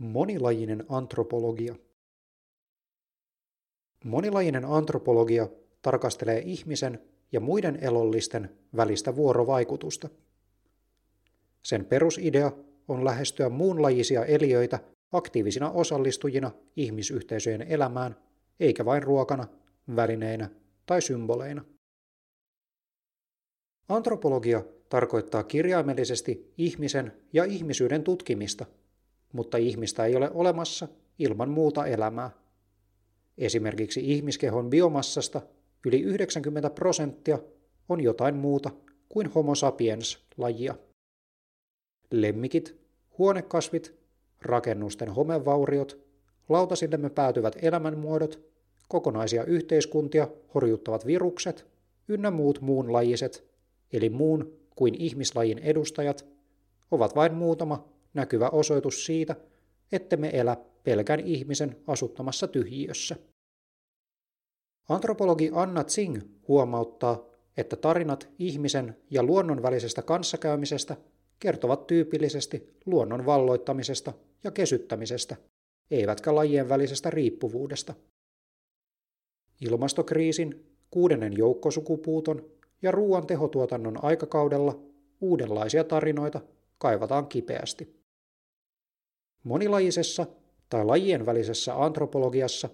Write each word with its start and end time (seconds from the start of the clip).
Monilajinen 0.00 0.84
antropologia. 0.88 1.74
Monilajinen 4.04 4.64
antropologia 4.64 5.48
tarkastelee 5.82 6.38
ihmisen 6.38 7.02
ja 7.32 7.40
muiden 7.40 7.76
elollisten 7.76 8.50
välistä 8.76 9.16
vuorovaikutusta. 9.16 10.08
Sen 11.62 11.84
perusidea 11.84 12.52
on 12.88 13.04
lähestyä 13.04 13.48
muunlajisia 13.48 14.24
eliöitä 14.24 14.78
aktiivisina 15.12 15.70
osallistujina 15.70 16.50
ihmisyhteisöjen 16.76 17.62
elämään, 17.62 18.16
eikä 18.60 18.84
vain 18.84 19.02
ruokana, 19.02 19.46
välineinä 19.96 20.50
tai 20.86 21.02
symboleina. 21.02 21.64
Antropologia 23.88 24.64
tarkoittaa 24.88 25.42
kirjaimellisesti 25.42 26.52
ihmisen 26.58 27.12
ja 27.32 27.44
ihmisyyden 27.44 28.04
tutkimista– 28.04 28.66
mutta 29.32 29.56
ihmistä 29.56 30.04
ei 30.04 30.16
ole 30.16 30.30
olemassa 30.34 30.88
ilman 31.18 31.50
muuta 31.50 31.86
elämää. 31.86 32.30
Esimerkiksi 33.38 34.12
ihmiskehon 34.12 34.70
biomassasta 34.70 35.40
yli 35.86 36.00
90 36.00 36.70
prosenttia 36.70 37.38
on 37.88 38.00
jotain 38.00 38.36
muuta 38.36 38.70
kuin 39.08 39.26
Homo 39.26 39.54
sapiens-lajia. 39.54 40.74
Lemmikit, 42.10 42.80
huonekasvit, 43.18 43.94
rakennusten 44.42 45.08
homevauriot, 45.08 45.98
lautasillemme 46.48 47.10
päätyvät 47.10 47.56
elämänmuodot, 47.62 48.40
kokonaisia 48.88 49.44
yhteiskuntia 49.44 50.28
horjuttavat 50.54 51.06
virukset 51.06 51.66
ynnä 52.08 52.30
muut 52.30 52.60
muunlajiset, 52.60 53.44
eli 53.92 54.10
muun 54.10 54.52
kuin 54.76 54.94
ihmislajin 54.98 55.58
edustajat, 55.58 56.26
ovat 56.90 57.14
vain 57.14 57.34
muutama 57.34 57.88
näkyvä 58.14 58.48
osoitus 58.48 59.06
siitä, 59.06 59.36
että 59.92 60.16
me 60.16 60.30
elä 60.32 60.56
pelkän 60.84 61.20
ihmisen 61.20 61.76
asuttamassa 61.86 62.48
tyhjiössä. 62.48 63.16
Antropologi 64.88 65.50
Anna 65.54 65.84
Tsing 65.84 66.20
huomauttaa, 66.48 67.24
että 67.56 67.76
tarinat 67.76 68.28
ihmisen 68.38 68.96
ja 69.10 69.22
luonnon 69.22 69.62
välisestä 69.62 70.02
kanssakäymisestä 70.02 70.96
kertovat 71.38 71.86
tyypillisesti 71.86 72.76
luonnon 72.86 73.26
valloittamisesta 73.26 74.12
ja 74.44 74.50
kesyttämisestä, 74.50 75.36
eivätkä 75.90 76.34
lajien 76.34 76.68
välisestä 76.68 77.10
riippuvuudesta. 77.10 77.94
Ilmastokriisin, 79.60 80.76
kuudennen 80.90 81.36
joukkosukupuuton 81.36 82.50
ja 82.82 82.90
ruoan 82.90 83.26
tehotuotannon 83.26 84.04
aikakaudella 84.04 84.82
uudenlaisia 85.20 85.84
tarinoita 85.84 86.40
kaivataan 86.78 87.26
kipeästi. 87.26 87.99
Monilajisessa 89.44 90.26
tai 90.68 90.84
lajien 90.84 91.26
välisessä 91.26 91.84
antropologiassa 91.84 92.68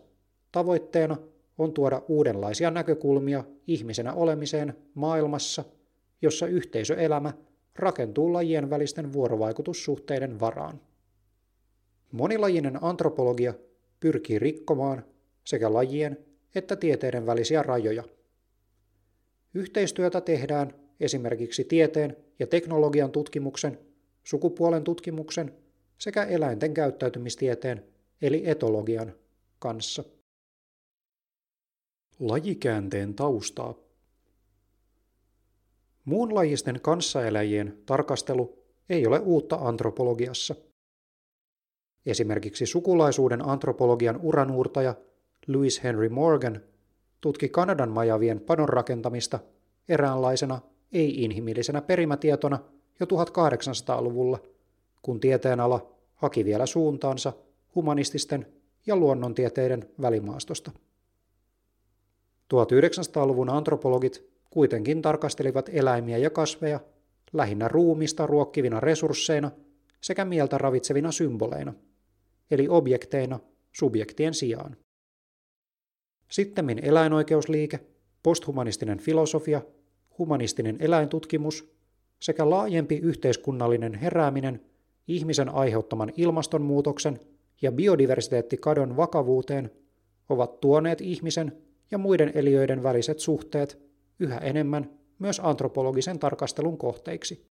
tavoitteena 0.53 1.17
on 1.59 1.72
tuoda 1.72 2.03
uudenlaisia 2.09 2.70
näkökulmia 2.70 3.45
ihmisenä 3.67 4.14
olemiseen 4.14 4.77
maailmassa, 4.94 5.64
jossa 6.22 6.47
yhteisöelämä 6.47 7.33
rakentuu 7.77 8.33
lajien 8.33 8.70
välisten 8.70 9.12
vuorovaikutussuhteiden 9.12 10.41
varaan. 10.41 10.81
Monilajinen 12.12 12.84
antropologia 12.84 13.55
pyrkii 14.00 14.39
rikkomaan 14.39 15.05
sekä 15.44 15.72
lajien 15.72 16.19
että 16.55 16.77
tieteiden 16.77 17.27
välisiä 17.27 17.62
rajoja. 17.62 18.05
Yhteistyötä 19.55 20.20
tehdään 20.20 20.75
esimerkiksi 21.00 21.64
tieteen 21.64 22.17
ja 22.39 22.47
teknologian 22.47 23.11
tutkimuksen, 23.11 23.78
sukupuolen 24.25 24.84
tutkimuksen 24.84 25.55
sekä 25.99 26.25
eläinten 26.25 26.75
käyttäytymistieteen 26.75 27.85
eli 28.23 28.43
etologian 28.49 29.13
kanssa. 29.59 30.05
Lajikäänteen 32.21 33.15
taustaa 33.15 33.75
Muunlajisten 36.05 36.81
kanssaeläjien 36.81 37.79
tarkastelu 37.87 38.62
ei 38.89 39.06
ole 39.06 39.19
uutta 39.19 39.56
antropologiassa. 39.56 40.55
Esimerkiksi 42.06 42.67
sukulaisuuden 42.67 43.49
antropologian 43.49 44.21
uranuurtaja 44.23 44.95
Louis 45.47 45.83
Henry 45.83 46.09
Morgan 46.09 46.61
tutki 47.21 47.49
Kanadan 47.49 47.91
majavien 47.91 48.41
padon 48.41 48.69
rakentamista 48.69 49.39
eräänlaisena 49.89 50.61
ei-inhimillisenä 50.93 51.83
perimätietona 51.83 52.59
jo 53.01 53.06
1800-luvulla– 53.06 54.39
kun 55.03 55.21
tieteenala 55.21 55.97
haki 56.15 56.45
vielä 56.45 56.67
suuntaansa 56.67 57.33
humanististen 57.75 58.47
ja 58.87 58.97
luonnontieteiden 58.97 59.89
välimaastosta. 60.01 60.71
1900-luvun 62.55 63.51
antropologit 63.51 64.31
kuitenkin 64.51 65.03
tarkastelivat 65.03 65.71
eläimiä 65.73 66.19
ja 66.19 66.31
kasveja 66.31 66.81
lähinnä 67.33 67.69
ruumista 67.69 68.27
ruokkivina 68.27 68.81
resursseina 68.81 69.51
sekä 70.01 70.25
mieltä 70.25 70.59
ravitsevina 70.59 71.12
symboleina, 71.12 71.75
eli 72.51 72.69
objekteina 72.69 73.41
subjektien 73.73 74.35
sijaan. 74.35 74.77
Sittemmin 76.31 76.85
eläinoikeusliike, 76.85 77.81
posthumanistinen 78.23 78.99
filosofia, 78.99 79.62
humanistinen 80.19 80.77
eläintutkimus 80.81 81.77
sekä 82.21 82.51
laajempi 82.51 82.97
yhteiskunnallinen 82.97 83.95
herääminen– 83.95 84.61
ihmisen 85.09 85.49
aiheuttaman 85.49 86.12
ilmastonmuutoksen 86.17 87.21
ja 87.62 87.72
biodiversiteettikadon 87.72 88.97
vakavuuteen 88.97 89.71
ovat 90.28 90.61
tuoneet 90.61 91.00
ihmisen 91.00 91.62
ja 91.91 91.99
muiden 91.99 92.33
eliöiden 92.34 92.83
väliset 92.83 93.19
suhteet 93.19 93.78
yhä 94.19 94.39
enemmän 94.39 94.91
myös 95.19 95.41
antropologisen 95.44 96.19
tarkastelun 96.19 96.78
kohteiksi. 96.78 97.47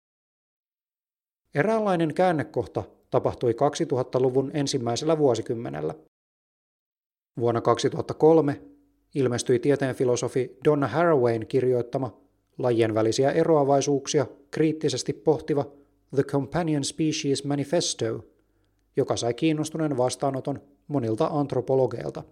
Eräänlainen 1.54 2.14
käännekohta 2.14 2.82
tapahtui 3.10 3.52
2000-luvun 3.52 4.50
ensimmäisellä 4.54 5.18
vuosikymmenellä. 5.18 5.94
Vuonna 7.40 7.60
2003 7.60 8.62
ilmestyi 9.14 9.58
tieteenfilosofi 9.58 10.58
Donna 10.64 10.86
Harawayn 10.86 11.46
kirjoittama 11.46 12.20
lajien 12.58 12.94
välisiä 12.94 13.30
eroavaisuuksia 13.30 14.26
kriittisesti 14.50 15.12
pohtiva 15.12 15.72
The 16.14 16.22
Companion 16.22 16.84
Species 16.84 17.44
Manifesto, 17.44 18.24
joka 18.96 19.16
sai 19.16 19.34
kiinnostuneen 19.34 19.96
vastaanoton 19.96 20.60
monilta 20.88 21.26
antropologeilta. 21.26 22.22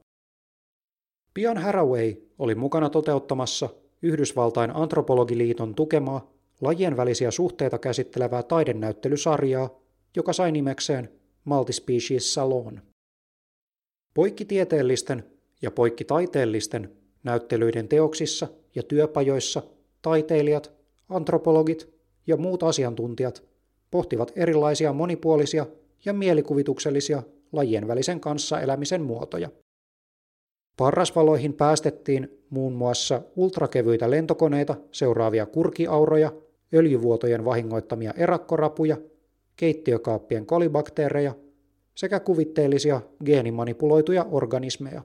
Pian 1.35 1.59
Haraway 1.59 2.15
oli 2.39 2.55
mukana 2.55 2.91
toteuttamassa 2.91 3.69
Yhdysvaltain 4.03 4.77
antropologiliiton 4.77 5.75
tukemaa 5.75 6.33
lajien 6.61 6.97
välisiä 6.97 7.31
suhteita 7.31 7.79
käsittelevää 7.79 8.43
taidennäyttelysarjaa, 8.43 9.71
joka 10.17 10.33
sai 10.33 10.53
nimekseen 10.53 11.13
Multispecies 11.45 12.35
Salon. 12.35 12.83
Poikkitieteellisten 14.15 15.25
ja 15.63 15.71
poikkitaiteellisten 15.71 16.93
näyttelyiden 17.25 17.89
teoksissa 17.89 18.49
ja 18.75 18.83
työpajoissa 18.83 19.63
taiteilijat, 20.03 20.73
antropologit 21.09 21.95
ja 22.27 22.37
muut 22.37 22.63
asiantuntijat 22.63 23.52
pohtivat 23.93 24.33
erilaisia 24.37 24.93
monipuolisia 24.93 25.67
ja 26.05 26.13
mielikuvituksellisia 26.13 27.23
lajien 27.53 27.89
välisen 27.89 28.21
kanssa 28.21 28.61
elämisen 28.61 29.03
muotoja. 29.03 29.51
Parrasvaloihin 30.77 31.53
päästettiin 31.53 32.43
muun 32.51 32.73
muassa 32.73 33.23
ultrakevyitä 33.37 34.11
lentokoneita 34.11 34.77
seuraavia 34.93 35.47
kurkiauroja, 35.47 36.33
öljyvuotojen 36.75 37.45
vahingoittamia 37.45 38.15
erakkorapuja, 38.17 38.97
keittiökaappien 39.57 40.47
kolibakteereja 40.47 41.35
sekä 41.95 42.21
kuvitteellisia 42.21 43.01
geenimanipuloituja 43.25 44.27
organismeja. 44.31 45.03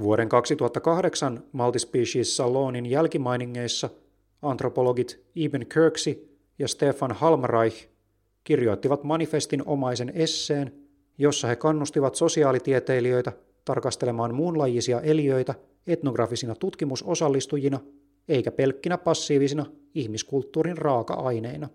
Vuoden 0.00 0.28
2008 0.28 1.42
Multispecies 1.52 2.36
Salonin 2.36 2.86
jälkimainingeissa 2.86 3.90
antropologit 4.42 5.20
Ibn 5.34 5.66
Kirksey 5.66 6.35
ja 6.58 6.68
Stefan 6.68 7.12
Halmreich 7.12 7.88
kirjoittivat 8.44 9.04
manifestin 9.04 9.62
omaisen 9.66 10.12
esseen, 10.14 10.72
jossa 11.18 11.48
he 11.48 11.56
kannustivat 11.56 12.14
sosiaalitieteilijöitä 12.14 13.32
tarkastelemaan 13.64 14.34
muunlajisia 14.34 15.00
eliöitä 15.00 15.54
etnografisina 15.86 16.54
tutkimusosallistujina 16.54 17.80
eikä 18.28 18.50
pelkkinä 18.50 18.98
passiivisina 18.98 19.66
ihmiskulttuurin 19.94 20.78
raaka-aineina. 20.78 21.68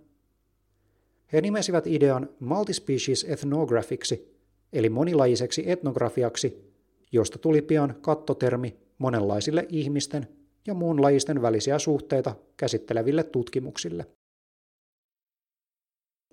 He 1.33 1.41
nimesivät 1.41 1.87
idean 1.87 2.29
multispecies 2.39 3.25
ethnographiksi, 3.29 4.37
eli 4.73 4.89
monilajiseksi 4.89 5.63
etnografiaksi, 5.65 6.73
josta 7.11 7.39
tuli 7.39 7.61
pian 7.61 7.95
kattotermi 8.01 8.75
monenlaisille 8.97 9.65
ihmisten 9.69 10.27
ja 10.67 10.73
muunlajisten 10.73 11.41
välisiä 11.41 11.79
suhteita 11.79 12.35
käsitteleville 12.57 13.23
tutkimuksille. 13.23 14.05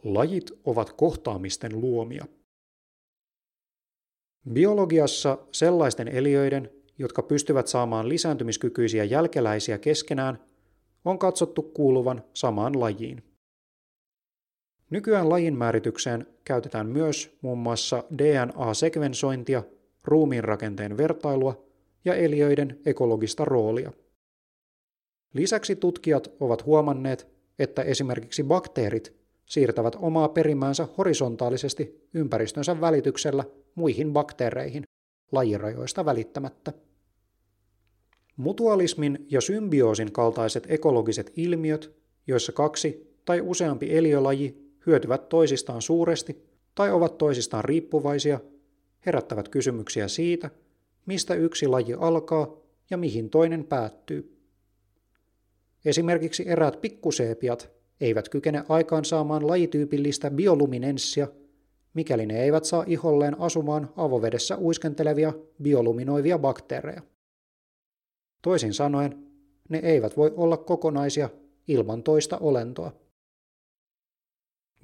Lajit 0.05 0.51
ovat 0.65 0.93
kohtaamisten 0.93 1.81
luomia. 1.81 2.25
Biologiassa 4.53 5.39
sellaisten 5.53 6.09
eliöiden, 6.09 6.71
jotka 6.99 7.23
pystyvät 7.23 7.67
saamaan 7.67 8.09
lisääntymiskykyisiä 8.09 9.05
jälkeläisiä 9.05 9.79
keskenään, 9.79 10.45
on 11.05 11.19
katsottu 11.19 11.63
kuuluvan 11.63 12.25
samaan 12.35 12.81
lajiin. 12.81 13.23
Nykyään 14.91 15.29
lajin 15.29 15.59
määritykseen 15.59 16.27
käytetään 16.45 16.87
myös 16.87 17.39
muun 17.43 17.59
muassa 17.59 18.05
DNA-sekvensointia, 18.19 19.63
ruumiin 20.05 20.45
rakenteen 20.45 20.97
vertailua 20.97 21.65
ja 22.05 22.15
eliöiden 22.15 22.81
ekologista 22.87 23.45
roolia. 23.45 23.93
Lisäksi 25.35 25.77
tutkijat 25.77 26.29
ovat 26.41 26.67
huomanneet, 26.67 27.29
että 27.59 27.83
esimerkiksi 27.83 28.45
bakteerit 28.45 29.18
siirtävät 29.49 29.97
omaa 29.99 30.29
perimäänsä 30.29 30.89
horisontaalisesti 30.99 32.09
ympäristönsä 32.15 32.81
välityksellä 32.81 33.45
muihin 33.75 34.13
bakteereihin, 34.13 34.83
lajirajoista 35.33 36.05
välittämättä. 36.05 36.73
Mutualismin 38.37 39.27
ja 39.31 39.41
symbioosin 39.41 40.13
kaltaiset 40.13 40.67
ekologiset 40.69 41.33
ilmiöt, 41.37 41.97
joissa 42.27 42.53
kaksi 42.53 43.17
tai 43.25 43.41
useampi 43.41 43.97
eliölaji 43.97 44.73
hyötyvät 44.87 45.29
toisistaan 45.29 45.83
suuresti 45.83 46.45
tai 46.75 46.91
ovat 46.91 47.19
toisistaan 47.19 47.65
riippuvaisia, 47.65 48.41
herättävät 49.07 49.49
kysymyksiä 49.49 50.09
siitä, 50.09 50.51
mistä 51.07 51.35
yksi 51.35 51.67
laji 51.67 51.95
alkaa 51.95 52.57
ja 52.91 52.97
mihin 52.97 53.31
toinen 53.31 53.65
päättyy. 53.65 54.39
Esimerkiksi 55.85 56.49
eräät 56.49 56.81
pikkuseepiat 56.81 57.78
eivät 58.01 58.29
kykene 58.29 58.65
aikaansaamaan 58.69 59.47
lajityypillistä 59.47 60.31
bioluminenssia, 60.31 61.29
mikäli 61.95 62.27
ne 62.27 62.43
eivät 62.43 62.65
saa 62.65 62.85
iholleen 62.87 63.41
asumaan 63.41 63.93
avovedessä 63.97 64.59
uiskentelevia 64.59 65.33
bioluminoivia 65.63 66.39
bakteereja. 66.39 67.03
Toisin 68.43 68.75
sanoen, 68.75 69.27
ne 69.69 69.79
eivät 69.79 70.17
voi 70.17 70.35
olla 70.37 70.57
kokonaisia 70.57 71.29
ilman 71.69 72.03
toista 72.03 72.39
olentoa. 72.39 72.93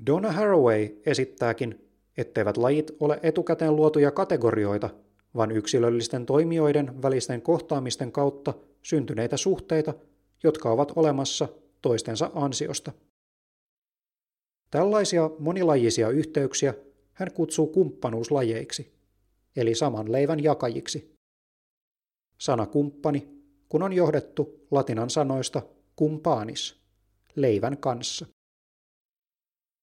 Donna 0.06 0.32
Haraway 0.32 0.88
esittääkin, 1.06 1.88
etteivät 2.16 2.56
lajit 2.56 2.90
ole 3.00 3.20
etukäteen 3.22 3.76
luotuja 3.76 4.10
kategorioita, 4.10 4.90
vaan 5.36 5.50
yksilöllisten 5.50 6.26
toimijoiden 6.26 7.02
välisten 7.02 7.42
kohtaamisten 7.42 8.12
kautta 8.12 8.54
syntyneitä 8.82 9.36
suhteita, 9.36 9.94
jotka 10.42 10.70
ovat 10.70 10.92
olemassa 10.96 11.48
toistensa 11.82 12.30
ansiosta. 12.34 12.92
Tällaisia 14.70 15.30
monilajisia 15.38 16.08
yhteyksiä 16.10 16.74
hän 17.12 17.32
kutsuu 17.32 17.66
kumppanuuslajeiksi, 17.66 18.92
eli 19.56 19.74
saman 19.74 20.12
leivän 20.12 20.42
jakajiksi. 20.42 21.14
Sana 22.38 22.66
kumppani, 22.66 23.28
kun 23.68 23.82
on 23.82 23.92
johdettu 23.92 24.66
latinan 24.70 25.10
sanoista 25.10 25.62
kumpaanis, 25.96 26.76
leivän 27.36 27.76
kanssa. 27.76 28.26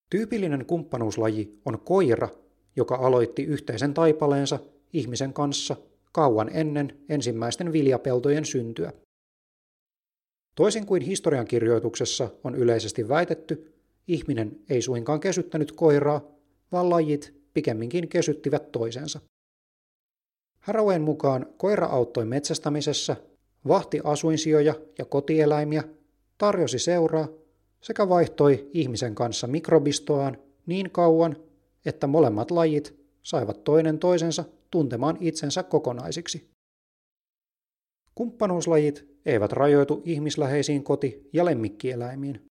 Tyypillinen 0.09 0.65
kumppanuuslaji 0.65 1.59
on 1.65 1.79
koira, 1.79 2.29
joka 2.75 2.95
aloitti 2.95 3.43
yhteisen 3.43 3.93
taipaleensa 3.93 4.59
ihmisen 4.93 5.33
kanssa 5.33 5.75
kauan 6.11 6.49
ennen 6.53 6.99
ensimmäisten 7.09 7.73
viljapeltojen 7.73 8.45
syntyä. 8.45 8.93
Toisin 10.55 10.85
kuin 10.85 11.01
historiankirjoituksessa 11.01 12.29
on 12.43 12.55
yleisesti 12.55 13.09
väitetty, 13.09 13.70
ihminen 14.07 14.59
ei 14.69 14.81
suinkaan 14.81 15.19
kesyttänyt 15.19 15.71
koiraa, 15.71 16.21
vaan 16.71 16.89
lajit 16.89 17.33
pikemminkin 17.53 18.09
kesyttivät 18.09 18.71
toisensa. 18.71 19.19
Harawayn 20.59 21.01
mukaan 21.01 21.45
koira 21.57 21.87
auttoi 21.87 22.25
metsästämisessä, 22.25 23.15
vahti 23.67 23.99
asuinsijoja 24.03 24.75
ja 24.97 25.05
kotieläimiä, 25.05 25.83
tarjosi 26.37 26.79
seuraa 26.79 27.27
sekä 27.81 28.09
vaihtoi 28.09 28.69
ihmisen 28.73 29.15
kanssa 29.15 29.47
mikrobistoaan 29.47 30.37
niin 30.65 30.91
kauan, 30.91 31.37
että 31.85 32.07
molemmat 32.07 32.51
lajit 32.51 33.01
saivat 33.23 33.63
toinen 33.63 33.99
toisensa 33.99 34.43
tuntemaan 34.71 35.17
itsensä 35.19 35.63
kokonaisiksi. 35.63 36.51
Kumppanuuslajit 38.15 39.11
eivät 39.25 39.51
rajoitu 39.51 40.01
ihmisläheisiin 40.05 40.83
koti- 40.83 41.29
ja 41.33 41.45
lemmikkieläimiin. 41.45 42.50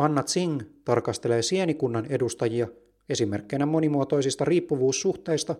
Anna 0.00 0.22
Tsing 0.22 0.60
tarkastelee 0.84 1.42
sienikunnan 1.42 2.06
edustajia 2.06 2.68
esimerkkeinä 3.08 3.66
monimuotoisista 3.66 4.44
riippuvuussuhteista, 4.44 5.54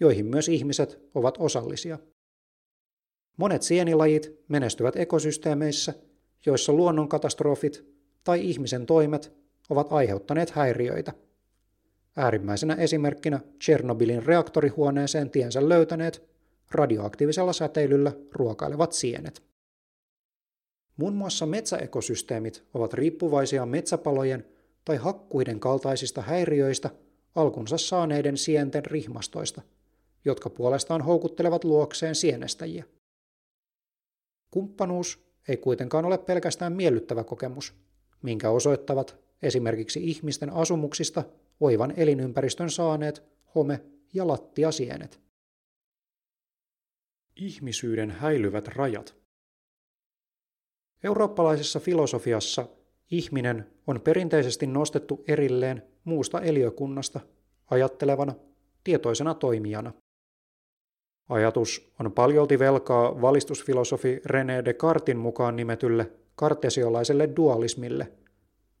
joihin 0.00 0.26
myös 0.26 0.48
ihmiset 0.48 1.00
ovat 1.14 1.34
osallisia. 1.38 1.98
Monet 3.36 3.62
sienilajit 3.62 4.44
menestyvät 4.48 4.96
ekosysteemeissä, 4.96 5.94
joissa 6.46 6.72
luonnonkatastrofit 6.72 7.84
tai 8.24 8.50
ihmisen 8.50 8.86
toimet 8.86 9.32
ovat 9.70 9.86
aiheuttaneet 9.90 10.50
häiriöitä. 10.50 11.12
Äärimmäisenä 12.16 12.74
esimerkkinä 12.74 13.40
Chernobylin 13.64 14.22
reaktorihuoneeseen 14.22 15.30
tiensä 15.30 15.68
löytäneet 15.68 16.28
radioaktiivisella 16.70 17.52
säteilyllä 17.52 18.12
ruokailevat 18.32 18.92
sienet. 18.92 19.53
Muun 20.96 21.14
muassa 21.14 21.46
metsäekosysteemit 21.46 22.64
ovat 22.74 22.94
riippuvaisia 22.94 23.66
metsäpalojen 23.66 24.46
tai 24.84 24.96
hakkuiden 24.96 25.60
kaltaisista 25.60 26.22
häiriöistä 26.22 26.90
alkunsa 27.34 27.78
saaneiden 27.78 28.36
sienten 28.36 28.84
rihmastoista, 28.86 29.62
jotka 30.24 30.50
puolestaan 30.50 31.02
houkuttelevat 31.02 31.64
luokseen 31.64 32.14
sienestäjiä. 32.14 32.84
Kumppanuus 34.50 35.24
ei 35.48 35.56
kuitenkaan 35.56 36.04
ole 36.04 36.18
pelkästään 36.18 36.72
miellyttävä 36.72 37.24
kokemus, 37.24 37.74
minkä 38.22 38.50
osoittavat 38.50 39.16
esimerkiksi 39.42 40.04
ihmisten 40.04 40.50
asumuksista 40.50 41.24
oivan 41.60 41.94
elinympäristön 41.96 42.70
saaneet 42.70 43.22
home- 43.54 43.84
ja 44.12 44.26
lattiasienet. 44.26 45.20
Ihmisyyden 47.36 48.10
häilyvät 48.10 48.68
rajat. 48.68 49.23
Eurooppalaisessa 51.04 51.80
filosofiassa 51.80 52.66
ihminen 53.10 53.66
on 53.86 54.00
perinteisesti 54.00 54.66
nostettu 54.66 55.24
erilleen 55.28 55.82
muusta 56.04 56.40
eliökunnasta 56.40 57.20
ajattelevana, 57.70 58.34
tietoisena 58.84 59.34
toimijana. 59.34 59.92
Ajatus 61.28 61.92
on 62.00 62.12
paljolti 62.12 62.58
velkaa 62.58 63.22
valistusfilosofi 63.22 64.20
René 64.26 64.64
Descartin 64.64 65.16
mukaan 65.16 65.56
nimetylle 65.56 66.10
kartesiolaiselle 66.36 67.28
dualismille, 67.36 68.12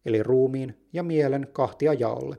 eli 0.04 0.22
ruumiin 0.22 0.88
ja 0.92 1.02
mielen 1.02 1.48
kahtia 1.52 1.92
jaolle. 1.92 2.36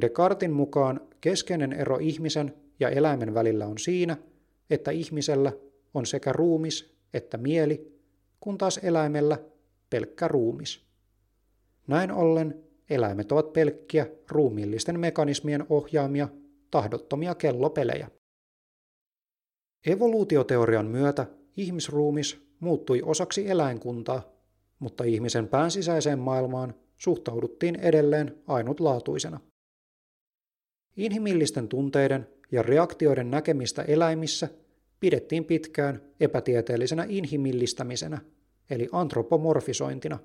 Descartin 0.00 0.52
mukaan 0.52 1.00
keskeinen 1.20 1.72
ero 1.72 1.98
ihmisen 1.98 2.54
ja 2.80 2.88
eläimen 2.88 3.34
välillä 3.34 3.66
on 3.66 3.78
siinä, 3.78 4.16
että 4.70 4.90
ihmisellä 4.90 5.52
on 5.94 6.06
sekä 6.06 6.32
ruumis 6.32 6.93
että 7.14 7.36
mieli, 7.38 8.00
kun 8.40 8.58
taas 8.58 8.80
eläimellä 8.82 9.38
pelkkä 9.90 10.28
ruumis. 10.28 10.84
Näin 11.86 12.12
ollen 12.12 12.64
eläimet 12.90 13.32
ovat 13.32 13.52
pelkkiä 13.52 14.06
ruumiillisten 14.30 15.00
mekanismien 15.00 15.66
ohjaamia 15.68 16.28
tahdottomia 16.70 17.34
kellopelejä. 17.34 18.10
Evoluutioteorian 19.86 20.86
myötä 20.86 21.26
ihmisruumis 21.56 22.46
muuttui 22.60 23.02
osaksi 23.02 23.50
eläinkuntaa, 23.50 24.22
mutta 24.78 25.04
ihmisen 25.04 25.48
pään 25.48 25.70
sisäiseen 25.70 26.18
maailmaan 26.18 26.74
suhtauduttiin 26.96 27.80
edelleen 27.80 28.38
ainutlaatuisena. 28.46 29.40
Inhimillisten 30.96 31.68
tunteiden 31.68 32.28
ja 32.52 32.62
reaktioiden 32.62 33.30
näkemistä 33.30 33.82
eläimissä 33.82 34.48
pidettiin 35.04 35.44
pitkään 35.44 36.02
epätieteellisenä 36.20 37.06
inhimillistämisenä, 37.08 38.20
eli 38.70 38.88
antropomorfisointina, 38.92 40.18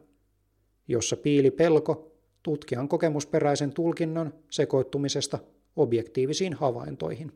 jossa 0.88 1.18
piili 1.18 1.52
pelko 1.52 2.12
tutkijan 2.44 2.88
kokemusperäisen 2.88 3.74
tulkinnan 3.74 4.34
sekoittumisesta 4.50 5.40
objektiivisiin 5.76 6.54
havaintoihin. 6.54 7.32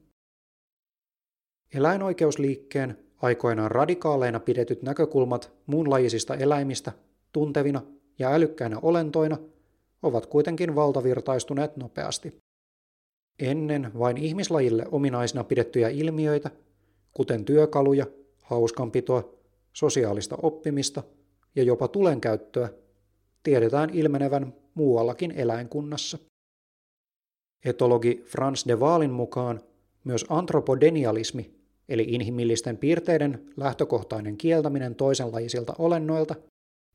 Eläinoikeusliikkeen 1.73 2.97
aikoinaan 3.21 3.71
radikaaleina 3.71 4.39
pidetyt 4.39 4.81
näkökulmat 4.81 5.51
muunlajisista 5.65 6.35
eläimistä 6.35 6.91
tuntevina 7.33 7.81
ja 8.19 8.33
älykkäinä 8.33 8.79
olentoina 8.81 9.37
ovat 10.03 10.25
kuitenkin 10.25 10.75
valtavirtaistuneet 10.75 11.77
nopeasti. 11.77 12.37
Ennen 13.39 13.91
vain 13.99 14.17
ihmislajille 14.17 14.85
ominaisina 14.91 15.43
pidettyjä 15.43 15.89
ilmiöitä, 15.89 16.51
kuten 17.13 17.45
työkaluja, 17.45 18.05
hauskanpitoa, 18.41 19.33
sosiaalista 19.73 20.37
oppimista 20.41 21.03
ja 21.55 21.63
jopa 21.63 21.87
tulenkäyttöä, 21.87 22.69
tiedetään 23.43 23.89
ilmenevän 23.89 24.53
muuallakin 24.73 25.31
eläinkunnassa. 25.31 26.17
Etologi 27.65 28.23
Frans 28.25 28.65
de 28.67 28.75
Waalin 28.75 29.11
mukaan 29.11 29.61
myös 30.03 30.25
antropodenialismi, 30.29 31.55
eli 31.89 32.05
inhimillisten 32.07 32.77
piirteiden 32.77 33.53
lähtökohtainen 33.57 34.37
kieltäminen 34.37 34.95
toisenlaisilta 34.95 35.73
olennoilta, 35.79 36.35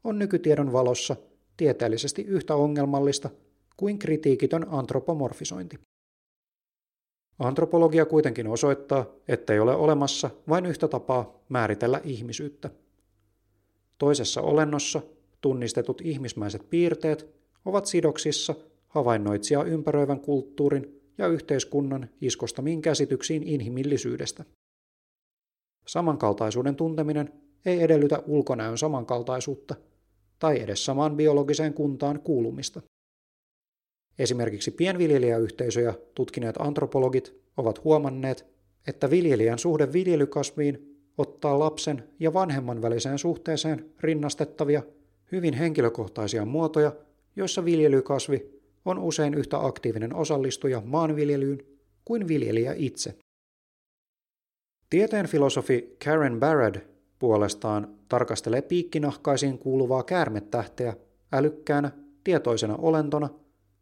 on 0.04 0.18
nykytiedon 0.18 0.72
valossa 0.72 1.16
tieteellisesti 1.56 2.22
yhtä 2.22 2.54
ongelmallista 2.54 3.30
kuin 3.76 3.98
kritiikitön 3.98 4.66
antropomorfisointi. 4.70 5.78
Antropologia 7.38 8.07
kuitenkin 8.07 8.47
osoittaa, 8.47 9.07
ettei 9.28 9.61
ole 9.61 9.75
olemassa 9.75 10.30
vain 10.49 10.66
yhtä 10.66 10.88
tapaa 10.88 11.40
määritellä 11.49 12.00
ihmisyyttä. 12.04 12.71
Toisessa 13.99 14.42
olennossa 14.42 15.02
tunnistetut 15.40 16.00
ihmismäiset 16.04 16.71
piirteet 16.71 17.28
ovat 17.64 17.87
sidoksissa 17.87 18.54
havainnoitsijaa 18.88 19.64
ympäröivän 19.64 20.21
kulttuurin 20.21 21.00
ja 21.18 21.26
yhteiskunnan 21.26 22.09
iskostamiin 22.21 22.83
käsityksiin 22.83 23.42
inhimillisyydestä. 23.42 24.45
Samankaltaisuuden 25.87 26.76
tunteminen 26.76 27.33
ei 27.66 27.83
edellytä 27.83 28.23
ulkonäön 28.26 28.78
samankaltaisuutta 28.78 29.75
tai 30.38 30.61
edes 30.61 30.85
samaan 30.85 31.16
biologiseen 31.16 31.75
kuntaan 31.75 32.21
kuulumista. 32.21 32.83
Esimerkiksi 34.18 34.70
pienviljelijäyhteisöjä 34.70 35.94
tutkineet 36.14 36.56
antropologit 36.58 37.34
ovat 37.56 37.84
huomanneet, 37.84 38.46
että 38.87 39.10
viljelijän 39.10 39.58
suhde 39.58 39.92
viljelykasviin 39.92 40.98
ottaa 41.18 41.58
lapsen 41.58 42.04
ja 42.20 42.32
vanhemman 42.32 42.82
väliseen 42.82 43.18
suhteeseen 43.18 43.90
rinnastettavia, 44.00 44.82
hyvin 45.32 45.54
henkilökohtaisia 45.54 46.44
muotoja, 46.44 46.92
joissa 47.37 47.64
viljelykasvi 47.64 48.60
on 48.84 48.98
usein 48.98 49.34
yhtä 49.34 49.66
aktiivinen 49.66 50.14
osallistuja 50.14 50.82
maanviljelyyn 50.84 51.62
kuin 52.04 52.28
viljelijä 52.28 52.75
itse. 52.76 53.14
Tieteen 54.90 55.26
filosofi 55.26 55.96
Karen 56.04 56.40
Barrad 56.40 56.76
puolestaan 57.18 57.94
tarkastelee 58.08 58.62
piikkinahkaisiin 58.62 59.58
kuuluvaa 59.58 60.02
käärmetähteä 60.02 60.96
älykkäänä, 61.32 61.90
tietoisena 62.25 62.76
olentona, 62.76 63.28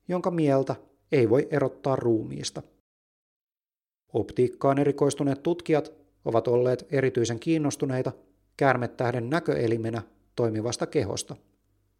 jonka 0.08 0.30
mieltä 0.30 0.76
ei 1.12 1.30
voi 1.30 1.48
erottaa 1.50 1.96
ruumiista. 1.96 2.62
Optiikkaan 4.12 4.78
erikoistuneet 4.78 5.42
tutkijat 5.42 5.92
ovat 6.24 6.48
olleet 6.48 6.86
erityisen 6.90 7.40
kiinnostuneita 7.40 8.12
käärmetähden 8.56 9.30
näköelimenä 9.30 10.02
toimivasta 10.36 10.86
kehosta, 10.86 11.36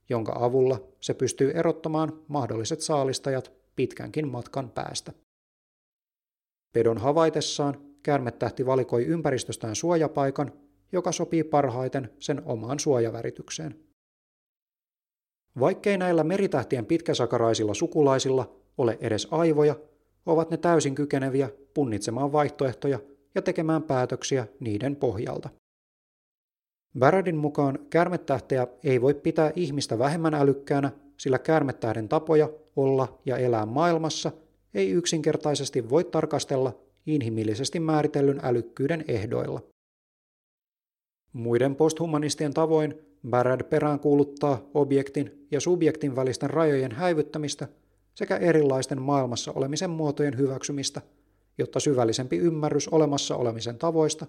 jonka 0.08 0.36
avulla 0.40 0.80
se 1.00 1.14
pystyy 1.14 1.50
erottamaan 1.50 2.22
mahdolliset 2.28 2.80
saalistajat 2.80 3.52
pitkänkin 3.76 4.28
matkan 4.28 4.70
päästä. 4.70 5.12
Pedon 6.72 6.98
havaitessaan 6.98 7.80
käärmetähti 8.02 8.66
valikoi 8.66 9.04
ympäristöstään 9.04 9.76
suojapaikan, 9.76 10.52
joka 10.92 11.12
sopii 11.12 11.44
parhaiten 11.44 12.10
sen 12.18 12.42
omaan 12.44 12.78
suojaväritykseen. 12.78 13.85
Vaikkei 15.60 15.98
näillä 15.98 16.24
meritähtien 16.24 16.86
pitkäsakaraisilla 16.86 17.74
sukulaisilla 17.74 18.56
ole 18.78 18.98
edes 19.00 19.28
aivoja, 19.30 19.76
ovat 20.26 20.50
ne 20.50 20.56
täysin 20.56 20.94
kykeneviä 20.94 21.50
punnitsemaan 21.74 22.32
vaihtoehtoja 22.32 22.98
ja 23.34 23.42
tekemään 23.42 23.82
päätöksiä 23.82 24.46
niiden 24.60 24.96
pohjalta. 24.96 25.48
Baradin 26.98 27.36
mukaan 27.36 27.78
käärmetähteä 27.90 28.66
ei 28.84 29.00
voi 29.00 29.14
pitää 29.14 29.52
ihmistä 29.56 29.98
vähemmän 29.98 30.34
älykkäänä, 30.34 30.90
sillä 31.16 31.38
käärmetähden 31.38 32.08
tapoja 32.08 32.50
olla 32.76 33.18
ja 33.26 33.36
elää 33.36 33.66
maailmassa 33.66 34.32
ei 34.74 34.90
yksinkertaisesti 34.90 35.90
voi 35.90 36.04
tarkastella 36.04 36.78
inhimillisesti 37.06 37.80
määritellyn 37.80 38.40
älykkyyden 38.42 39.04
ehdoilla. 39.08 39.62
Muiden 41.32 41.76
posthumanistien 41.76 42.54
tavoin 42.54 43.05
Barad 43.30 43.62
peräänkuuluttaa 43.64 44.70
objektin 44.74 45.46
ja 45.50 45.60
subjektin 45.60 46.16
välisten 46.16 46.50
rajojen 46.50 46.92
häivyttämistä 46.92 47.68
sekä 48.14 48.36
erilaisten 48.36 49.02
maailmassa 49.02 49.52
olemisen 49.52 49.90
muotojen 49.90 50.38
hyväksymistä, 50.38 51.02
jotta 51.58 51.80
syvällisempi 51.80 52.36
ymmärrys 52.36 52.88
olemassa 52.88 53.36
olemisen 53.36 53.78
tavoista 53.78 54.26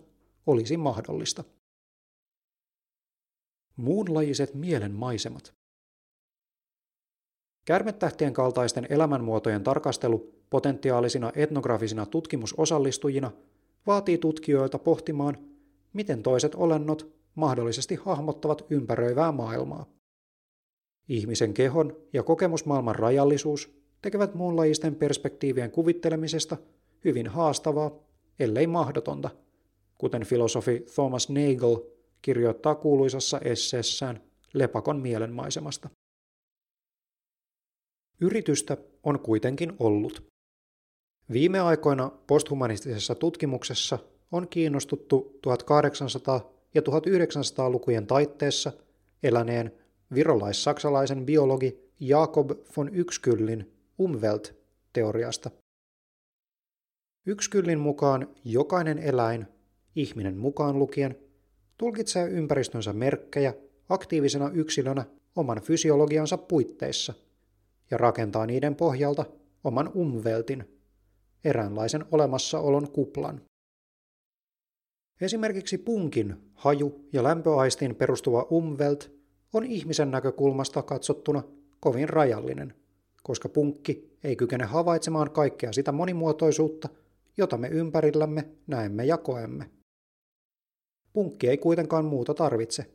olisi 0.47 0.77
mahdollista. 0.77 1.43
Muunlajiset 3.77 4.53
mielenmaisemat 4.53 5.53
Kärmetähtien 7.65 8.33
kaltaisten 8.33 8.87
elämänmuotojen 8.89 9.63
tarkastelu 9.63 10.33
potentiaalisina 10.49 11.31
etnografisina 11.35 12.05
tutkimusosallistujina 12.05 13.31
vaatii 13.87 14.17
tutkijoilta 14.17 14.79
pohtimaan, 14.79 15.37
miten 15.93 16.23
toiset 16.23 16.55
olennot 16.55 17.16
mahdollisesti 17.37 17.95
hahmottavat 17.95 18.65
ympäröivää 18.69 19.31
maailmaa. 19.31 19.85
Ihmisen 21.09 21.53
kehon 21.53 21.97
ja 22.13 22.23
kokemusmaailman 22.23 22.95
rajallisuus 22.95 23.77
tekevät 24.01 24.33
muunlajisten 24.33 24.95
perspektiivien 24.95 25.71
kuvittelemisesta 25.71 26.57
hyvin 27.05 27.27
haastavaa, 27.27 27.91
ellei 28.39 28.67
mahdotonta, 28.67 29.29
kuten 29.97 30.25
filosofi 30.25 30.85
Thomas 30.95 31.29
Nagel 31.29 31.77
kirjoittaa 32.21 32.75
kuuluisassa 32.75 33.39
esseessään 33.39 34.21
Lepakon 34.53 34.99
mielenmaisemasta. 34.99 35.89
Yritystä 38.21 38.77
on 39.03 39.19
kuitenkin 39.19 39.73
ollut. 39.79 40.23
Viime 41.31 41.59
aikoina 41.59 42.11
posthumanistisessa 42.27 43.15
tutkimuksessa 43.15 43.99
on 44.31 44.47
kiinnostuttu 44.47 45.39
1800- 45.47 46.56
ja 46.73 46.81
1900-lukujen 46.81 48.07
taitteessa 48.07 48.71
eläneen 49.23 49.71
virolais-saksalaisen 50.13 51.25
biologi 51.25 51.91
Jakob 51.99 52.51
von 52.77 52.95
Ykskyllin 52.95 53.71
Umwelt-teoriasta. 53.97 55.51
Ykskyllin 57.25 57.79
mukaan 57.79 58.27
jokainen 58.45 58.99
eläin, 58.99 59.47
ihminen 59.95 60.37
mukaan 60.37 60.79
lukien, 60.79 61.17
tulkitsee 61.77 62.29
ympäristönsä 62.29 62.93
merkkejä 62.93 63.53
aktiivisena 63.89 64.51
yksilönä 64.53 65.05
oman 65.35 65.61
fysiologiansa 65.61 66.37
puitteissa 66.37 67.13
ja 67.91 67.97
rakentaa 67.97 68.45
niiden 68.45 68.75
pohjalta 68.75 69.25
oman 69.63 69.91
umveltin, 69.95 70.77
eräänlaisen 71.43 72.05
olemassaolon 72.11 72.91
kuplan. 72.91 73.41
Esimerkiksi 75.21 75.77
punkin 75.77 76.35
haju- 76.53 77.07
ja 77.13 77.23
lämpöaistiin 77.23 77.95
perustuva 77.95 78.47
umwelt 78.51 79.11
on 79.53 79.65
ihmisen 79.65 80.11
näkökulmasta 80.11 80.81
katsottuna 80.81 81.43
kovin 81.79 82.09
rajallinen, 82.09 82.73
koska 83.23 83.49
punkki 83.49 84.17
ei 84.23 84.35
kykene 84.35 84.65
havaitsemaan 84.65 85.31
kaikkea 85.31 85.73
sitä 85.73 85.91
monimuotoisuutta, 85.91 86.89
jota 87.37 87.57
me 87.57 87.67
ympärillämme 87.67 88.49
näemme 88.67 89.05
ja 89.05 89.17
koemme. 89.17 89.69
Punkki 91.13 91.49
ei 91.49 91.57
kuitenkaan 91.57 92.05
muuta 92.05 92.33
tarvitse. 92.33 92.85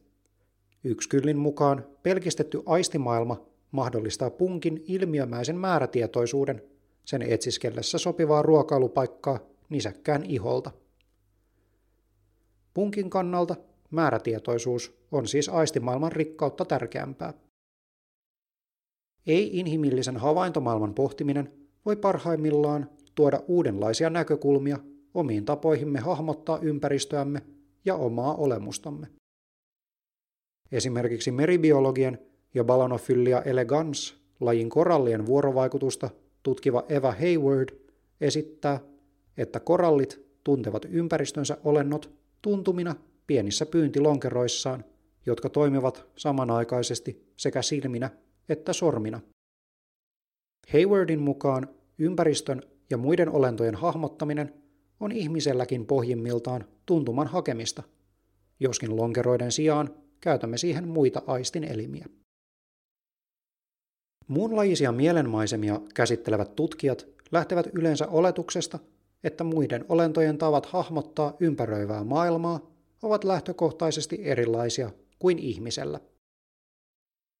Ykskyllin 0.84 1.38
mukaan 1.38 1.86
pelkistetty 2.02 2.62
aistimaailma 2.66 3.46
mahdollistaa 3.70 4.30
punkin 4.30 4.84
ilmiömäisen 4.88 5.56
määrätietoisuuden 5.56 6.62
sen 7.04 7.22
etsiskellessä 7.22 7.98
sopivaa 7.98 8.42
ruokailupaikkaa 8.42 9.38
nisäkkään 9.68 10.24
iholta. 10.24 10.70
Punkin 12.74 13.10
kannalta 13.10 13.56
määrätietoisuus 13.90 14.98
on 15.12 15.28
siis 15.28 15.48
aistimaailman 15.48 16.12
rikkautta 16.12 16.64
tärkeämpää. 16.64 17.34
Ei-inhimillisen 19.26 20.16
havaintomaailman 20.16 20.94
pohtiminen 20.94 21.52
voi 21.86 21.96
parhaimmillaan 21.96 22.90
tuoda 23.14 23.42
uudenlaisia 23.48 24.10
näkökulmia 24.10 24.78
omiin 25.14 25.44
tapoihimme 25.44 26.00
hahmottaa 26.00 26.58
ympäristöämme 26.62 27.42
ja 27.84 27.94
omaa 27.94 28.34
olemustamme. 28.34 29.06
Esimerkiksi 30.72 31.30
meribiologian 31.30 32.18
ja 32.54 32.64
Balanophyllia 32.64 33.42
elegans 33.42 34.16
lajin 34.40 34.68
korallien 34.68 35.26
vuorovaikutusta 35.26 36.10
tutkiva 36.42 36.84
Eva 36.88 37.12
Hayward 37.12 37.68
esittää, 38.20 38.80
että 39.36 39.60
korallit 39.60 40.26
tuntevat 40.44 40.86
ympäristönsä 40.90 41.58
olennot 41.64 42.21
tuntumina 42.42 42.94
pienissä 43.26 43.66
pyyntilonkeroissaan, 43.66 44.84
jotka 45.26 45.48
toimivat 45.48 46.06
samanaikaisesti 46.16 47.32
sekä 47.36 47.62
silminä 47.62 48.10
että 48.48 48.72
sormina. 48.72 49.20
Haywardin 50.72 51.20
mukaan 51.20 51.68
ympäristön 51.98 52.62
ja 52.90 52.96
muiden 52.96 53.28
olentojen 53.28 53.74
hahmottaminen 53.74 54.54
on 55.00 55.12
ihmiselläkin 55.12 55.86
pohjimmiltaan 55.86 56.64
tuntuman 56.86 57.26
hakemista, 57.26 57.82
joskin 58.60 58.96
lonkeroiden 58.96 59.52
sijaan 59.52 59.94
käytämme 60.20 60.58
siihen 60.58 60.88
muita 60.88 61.22
aistin 61.26 61.64
elimiä. 61.64 62.06
Muunlajisia 64.28 64.92
mielenmaisemia 64.92 65.80
käsittelevät 65.94 66.56
tutkijat 66.56 67.06
lähtevät 67.32 67.66
yleensä 67.72 68.08
oletuksesta, 68.08 68.78
että 69.24 69.44
muiden 69.44 69.84
olentojen 69.88 70.38
tavat 70.38 70.66
hahmottaa 70.66 71.36
ympäröivää 71.40 72.04
maailmaa 72.04 72.72
ovat 73.02 73.24
lähtökohtaisesti 73.24 74.18
erilaisia 74.22 74.90
kuin 75.18 75.38
ihmisellä. 75.38 76.00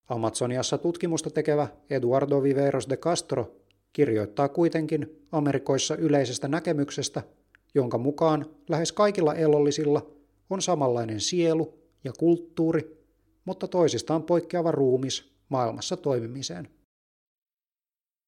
Amazoniassa 0.09 0.79
tutkimusta 0.79 1.31
tekevä 1.31 1.69
Eduardo 1.91 2.43
Viveros 2.43 2.89
de 2.89 2.97
Castro 2.97 3.57
kirjoittaa 3.93 4.49
kuitenkin 4.49 5.27
Amerikoissa 5.33 5.97
yleisestä 5.97 6.49
näkemyksestä, 6.49 7.23
jonka 7.75 7.99
mukaan 7.99 8.47
lähes 8.69 8.93
kaikilla 8.93 9.35
elollisilla 9.35 10.07
on 10.51 10.63
samanlainen 10.63 11.21
sielu 11.21 11.79
ja 12.05 12.13
kulttuuri, 12.19 13.03
mutta 13.45 13.69
toisistaan 13.69 14.23
poikkeava 14.23 14.71
ruumis 14.71 15.33
maailmassa 15.49 15.97
toimimiseen. 15.97 16.69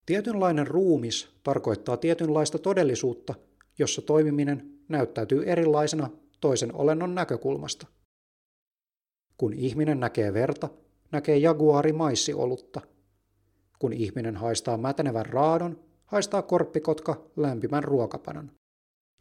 Tietynlainen 0.06 0.66
ruumis 0.66 1.28
tarkoittaa 1.42 1.96
tietynlaista 1.96 2.58
todellisuutta, 2.58 3.34
jossa 3.78 4.02
toimiminen 4.02 4.78
näyttäytyy 4.88 5.44
erilaisena 5.46 6.11
toisen 6.40 6.75
olennon 6.75 7.14
näkökulmasta. 7.14 7.87
Kun 9.37 9.52
ihminen 9.52 10.00
näkee 10.00 10.32
verta, 10.34 10.68
näkee 11.12 11.37
jaguari 11.37 11.92
maissiolutta. 11.92 12.80
Kun 13.78 13.92
ihminen 13.92 14.37
haistaa 14.37 14.76
mätänevän 14.76 15.26
raadon, 15.26 15.84
haistaa 16.06 16.42
korppikotka 16.42 17.30
lämpimän 17.37 17.84
ruokapanan. 17.84 18.52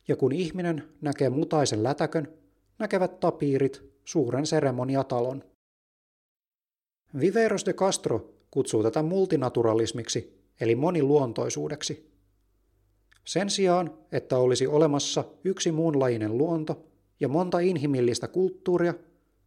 Ja 0.08 0.16
kun 0.16 0.32
ihminen 0.32 0.84
näkee 1.02 1.30
mutaisen 1.30 1.84
lätäkön, 1.84 2.34
näkevät 2.80 3.20
tapiirit 3.20 3.82
suuren 4.06 4.46
seremoniatalon. 4.46 5.44
Viveros 7.20 7.66
de 7.66 7.74
Castro 7.74 8.34
kutsuu 8.52 8.84
tätä 8.84 9.04
multinaturalismiksi, 9.04 10.43
eli 10.64 10.76
moniluontoisuudeksi. 10.76 12.14
Sen 13.26 13.50
sijaan, 13.50 13.98
että 14.12 14.38
olisi 14.38 14.68
olemassa 14.68 15.24
yksi 15.44 15.72
muunlajinen 15.72 16.38
luonto 16.38 16.86
ja 17.20 17.28
monta 17.28 17.60
inhimillistä 17.60 18.28
kulttuuria, 18.28 18.94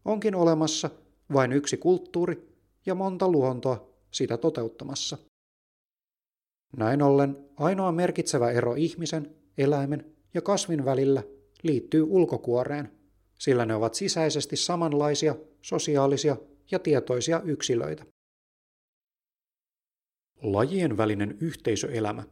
onkin 0.05 0.35
olemassa 0.35 0.91
vain 1.33 1.53
yksi 1.53 1.77
kulttuuri 1.77 2.49
ja 2.87 2.95
monta 2.95 3.29
luontoa 3.29 3.89
sitä 4.11 4.37
toteuttamassa. 4.37 5.19
Näin 6.77 7.03
ollen 7.03 7.37
ainoa 7.57 7.93
merkitsevä 7.93 8.51
ero 8.51 8.75
ihmisen, 8.75 9.35
eläimen 9.59 10.05
ja 10.35 10.43
kasvin 10.43 10.85
välillä 10.85 11.23
liittyy 11.63 12.03
ulkokuoreen, 12.03 12.91
sillä 13.39 13.67
ne 13.67 13.75
ovat 13.75 13.95
sisäisesti 13.95 14.57
samanlaisia, 14.57 15.35
sosiaalisia 15.63 16.37
ja 16.71 16.79
tietoisia 16.79 17.41
yksilöitä. 17.45 18.05
Lajien 20.43 20.97
välinen 20.97 21.37
yhteisöelämä 21.41 22.23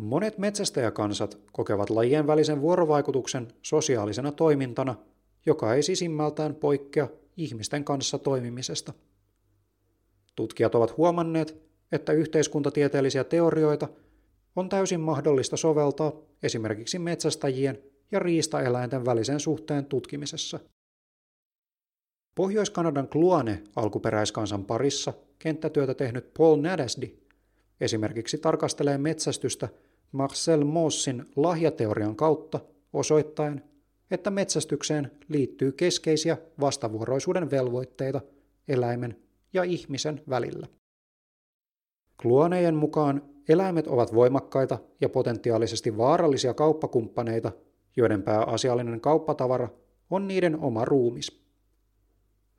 Monet 0.00 0.38
metsästäjäkansat 0.38 1.38
kokevat 1.52 1.90
lajien 1.90 2.26
välisen 2.26 2.60
vuorovaikutuksen 2.60 3.48
sosiaalisena 3.62 4.32
toimintana, 4.32 4.94
joka 5.46 5.74
ei 5.74 5.82
sisimmältään 5.82 6.54
poikkea 6.54 7.08
ihmisten 7.36 7.84
kanssa 7.84 8.18
toimimisesta. 8.18 8.92
Tutkijat 10.36 10.74
ovat 10.74 10.96
huomanneet, 10.96 11.62
että 11.92 12.12
yhteiskuntatieteellisiä 12.12 13.24
teorioita 13.24 13.88
on 14.56 14.68
täysin 14.68 15.00
mahdollista 15.00 15.56
soveltaa 15.56 16.12
esimerkiksi 16.42 16.98
metsästäjien 16.98 17.78
ja 18.12 18.18
riistaeläinten 18.18 19.04
välisen 19.04 19.40
suhteen 19.40 19.84
tutkimisessa. 19.84 20.60
Pohjois-Kanadan 22.40 23.08
Kluane 23.08 23.62
alkuperäiskansan 23.76 24.64
parissa 24.64 25.12
kenttätyötä 25.38 25.94
tehnyt 25.94 26.34
Paul 26.38 26.60
Nadasdi 26.60 27.14
esimerkiksi 27.80 28.38
tarkastelee 28.38 28.98
metsästystä 28.98 29.68
Marcel 30.12 30.64
Moossin 30.64 31.24
lahjateorian 31.36 32.16
kautta 32.16 32.60
osoittaen, 32.92 33.64
että 34.10 34.30
metsästykseen 34.30 35.10
liittyy 35.28 35.72
keskeisiä 35.72 36.36
vastavuoroisuuden 36.60 37.50
velvoitteita 37.50 38.20
eläimen 38.68 39.16
ja 39.52 39.62
ihmisen 39.62 40.22
välillä. 40.28 40.66
Kluonejen 42.22 42.74
mukaan 42.74 43.22
eläimet 43.48 43.86
ovat 43.86 44.14
voimakkaita 44.14 44.78
ja 45.00 45.08
potentiaalisesti 45.08 45.96
vaarallisia 45.96 46.54
kauppakumppaneita, 46.54 47.52
joiden 47.96 48.22
pääasiallinen 48.22 49.00
kauppatavara 49.00 49.68
on 50.10 50.28
niiden 50.28 50.60
oma 50.60 50.84
ruumis. 50.84 51.39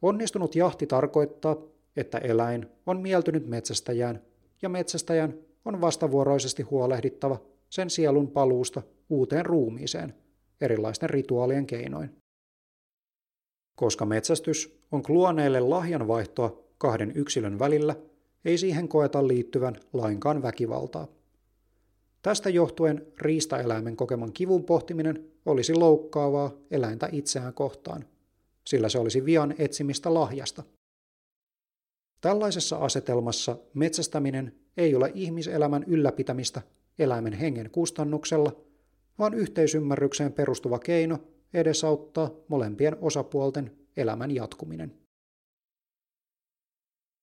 Onnistunut 0.01 0.55
jahti 0.55 0.87
tarkoittaa, 0.87 1.57
että 1.95 2.17
eläin 2.17 2.67
on 2.85 3.01
mieltynyt 3.01 3.47
metsästäjään 3.47 4.21
ja 4.61 4.69
metsästäjän 4.69 5.33
on 5.65 5.81
vastavuoroisesti 5.81 6.63
huolehdittava 6.63 7.41
sen 7.69 7.89
sielun 7.89 8.31
paluusta 8.31 8.81
uuteen 9.09 9.45
ruumiiseen 9.45 10.13
erilaisten 10.61 11.09
rituaalien 11.09 11.67
keinoin. 11.67 12.17
Koska 13.75 14.05
metsästys 14.05 14.79
on 14.91 15.03
kluoneille 15.03 15.59
lahjanvaihtoa 15.59 16.63
kahden 16.77 17.11
yksilön 17.15 17.59
välillä, 17.59 17.95
ei 18.45 18.57
siihen 18.57 18.87
koeta 18.87 19.27
liittyvän 19.27 19.75
lainkaan 19.93 20.41
väkivaltaa. 20.41 21.07
Tästä 22.21 22.49
johtuen 22.49 23.05
riistaeläimen 23.17 23.95
kokeman 23.95 24.33
kivun 24.33 24.63
pohtiminen 24.63 25.25
olisi 25.45 25.75
loukkaavaa 25.75 26.51
eläintä 26.71 27.09
itseään 27.11 27.53
kohtaan, 27.53 28.05
sillä 28.67 28.89
se 28.89 28.99
olisi 28.99 29.25
vian 29.25 29.55
etsimistä 29.57 30.13
lahjasta. 30.13 30.63
Tällaisessa 32.21 32.77
asetelmassa 32.77 33.57
metsästäminen 33.73 34.55
ei 34.77 34.95
ole 34.95 35.11
ihmiselämän 35.15 35.83
ylläpitämistä 35.87 36.61
eläimen 36.99 37.33
hengen 37.33 37.69
kustannuksella, 37.71 38.51
vaan 39.19 39.33
yhteisymmärrykseen 39.33 40.33
perustuva 40.33 40.79
keino 40.79 41.19
edesauttaa 41.53 42.31
molempien 42.47 42.97
osapuolten 43.01 43.77
elämän 43.97 44.31
jatkuminen. 44.31 44.93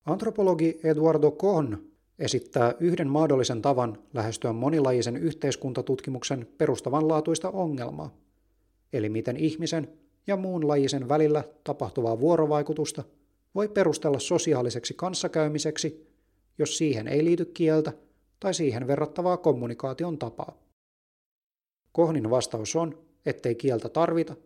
Antropologi 0.07 0.81
Eduardo 0.85 1.31
Kohn 1.31 1.77
esittää 2.19 2.75
yhden 2.81 3.09
mahdollisen 3.09 3.63
tavan 3.63 3.99
lähestyä 4.15 4.53
monilajisen 4.53 5.17
yhteiskuntatutkimuksen 5.17 6.49
perustavanlaatuista 6.59 7.51
ongelmaa, 7.51 8.17
eli 8.93 9.09
miten 9.09 9.37
ihmisen 9.37 9.89
ja 10.29 10.37
muun 10.37 10.69
lajisen 10.69 11.09
välillä 11.09 11.45
tapahtuvaa 11.65 12.21
vuorovaikutusta 12.21 13.05
voi 13.55 13.69
perustella 13.69 14.19
sosiaaliseksi 14.19 14.95
kanssakäymiseksi, 14.95 16.09
jos 16.59 16.79
siihen 16.79 17.09
ei 17.09 17.25
liity 17.25 17.45
kieltä 17.45 17.93
tai 18.41 18.55
siihen 18.55 18.87
verrattavaa 18.87 19.37
kommunikaation 19.37 20.19
tapaa. 20.19 20.59
Kohnin 21.93 22.31
vastaus 22.31 22.77
on, 22.77 22.99
ettei 23.27 23.55
kieltä 23.55 23.89
tarvita, 23.89 24.37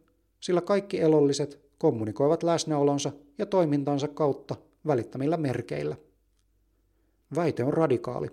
sillä 0.41 0.61
kaikki 0.61 1.01
elolliset 1.01 1.61
kommunikoivat 1.79 2.43
läsnäolonsa 2.43 3.13
ja 3.39 3.47
toimintansa 3.47 4.09
kautta 4.09 4.57
välittämillä 4.87 5.37
merkeillä. 5.37 5.97
Väite 7.35 7.65
on 7.65 7.73
radikaali. 7.73 8.29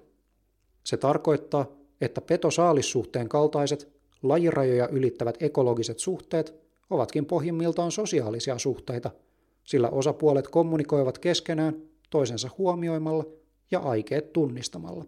Se 0.84 0.98
tarkoittaa, 0.98 1.66
että 2.02 2.22
petosaalissuhteen 2.22 3.30
kaltaiset 3.30 3.94
lajirajoja 4.24 4.88
ylittävät 4.88 5.38
ekologiset 5.44 6.00
suhteet 6.00 6.59
ovatkin 6.90 7.26
pohjimmiltaan 7.26 7.92
sosiaalisia 7.92 8.58
suhteita, 8.58 9.12
sillä 9.64 9.90
osapuolet 9.90 10.48
kommunikoivat 10.48 11.18
keskenään 11.18 11.82
toisensa 12.10 12.50
huomioimalla 12.58 13.26
ja 13.72 13.80
aikeet 13.80 14.34
tunnistamalla. 14.34 15.06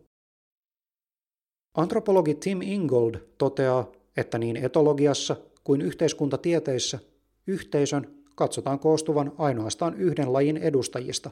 Antropologi 1.74 2.36
Tim 2.36 2.62
Ingold 2.62 3.16
toteaa, 3.38 3.92
että 4.18 4.38
niin 4.38 4.58
etologiassa 4.58 5.36
kuin 5.64 5.82
yhteiskuntatieteissä 5.82 7.00
yhteisön 7.48 8.16
katsotaan 8.36 8.80
koostuvan 8.80 9.32
ainoastaan 9.38 9.94
yhden 9.94 10.34
lajin 10.34 10.58
edustajista. 10.58 11.32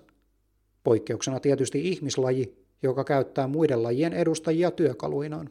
Poikkeuksena 0.84 1.40
tietysti 1.40 1.90
ihmislaji, 1.90 2.66
joka 2.84 3.04
käyttää 3.04 3.48
muiden 3.48 3.84
lajien 3.84 4.14
edustajia 4.14 4.72
työkaluinaan. 4.72 5.50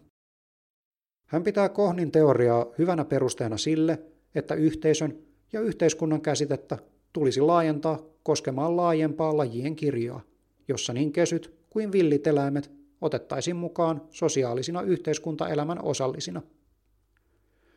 Hän 1.27 1.45
pitää 1.45 1.69
Kohnin 1.69 2.11
teoriaa 2.11 2.67
hyvänä 2.79 3.05
perusteena 3.05 3.57
sille, 3.57 3.99
että 4.39 4.55
yhteisön 4.55 5.19
ja 5.53 5.61
yhteiskunnan 5.61 6.21
käsitettä 6.21 6.79
tulisi 7.13 7.41
laajentaa 7.41 8.03
koskemaan 8.23 8.77
laajempaa 8.77 9.37
lajien 9.37 9.77
kirjoa, 9.77 10.21
jossa 10.69 10.93
niin 10.93 11.13
kesyt 11.13 11.59
kuin 11.71 11.93
villit 11.93 12.27
eläimet 12.27 12.71
otettaisiin 13.01 13.57
mukaan 13.57 14.03
sosiaalisina 14.11 14.83
yhteiskuntaelämän 14.83 15.85
osallisina. 15.85 16.43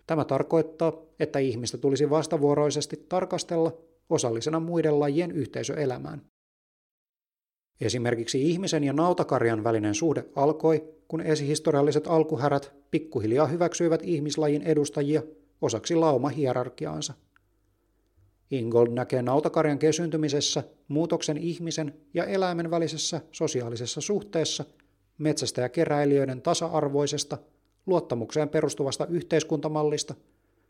Tämä 0.07 0.25
tarkoittaa, 0.25 0.93
että 1.19 1.39
ihmistä 1.39 1.77
tulisi 1.77 2.09
vastavuoroisesti 2.09 3.05
tarkastella 3.09 3.77
osallisena 4.09 4.59
muiden 4.59 4.99
lajien 4.99 5.31
yhteisöelämään. 5.31 6.21
Esimerkiksi 7.81 8.49
ihmisen 8.49 8.83
ja 8.83 8.93
nautakarjan 8.93 9.63
välinen 9.63 9.95
suhde 9.95 10.25
alkoi, 10.35 10.83
kun 11.07 11.21
esihistorialliset 11.21 12.07
alkuhärät 12.07 12.71
pikkuhiljaa 12.91 13.47
hyväksyivät 13.47 14.01
ihmislajin 14.03 14.61
edustajia 14.61 15.23
osaksi 15.61 15.95
laumahierarkiaansa. 15.95 17.13
Ingold 18.51 18.93
näkee 18.93 19.21
nautakarjan 19.21 19.79
kesyntymisessä 19.79 20.63
muutoksen 20.87 21.37
ihmisen 21.37 21.93
ja 22.13 22.25
eläimen 22.25 22.71
välisessä 22.71 23.21
sosiaalisessa 23.31 24.01
suhteessa, 24.01 24.65
metsästä 25.17 25.61
ja 25.61 25.69
keräilijöiden 25.69 26.41
tasa-arvoisesta, 26.41 27.37
luottamukseen 27.85 28.49
perustuvasta 28.49 29.05
yhteiskuntamallista, 29.05 30.15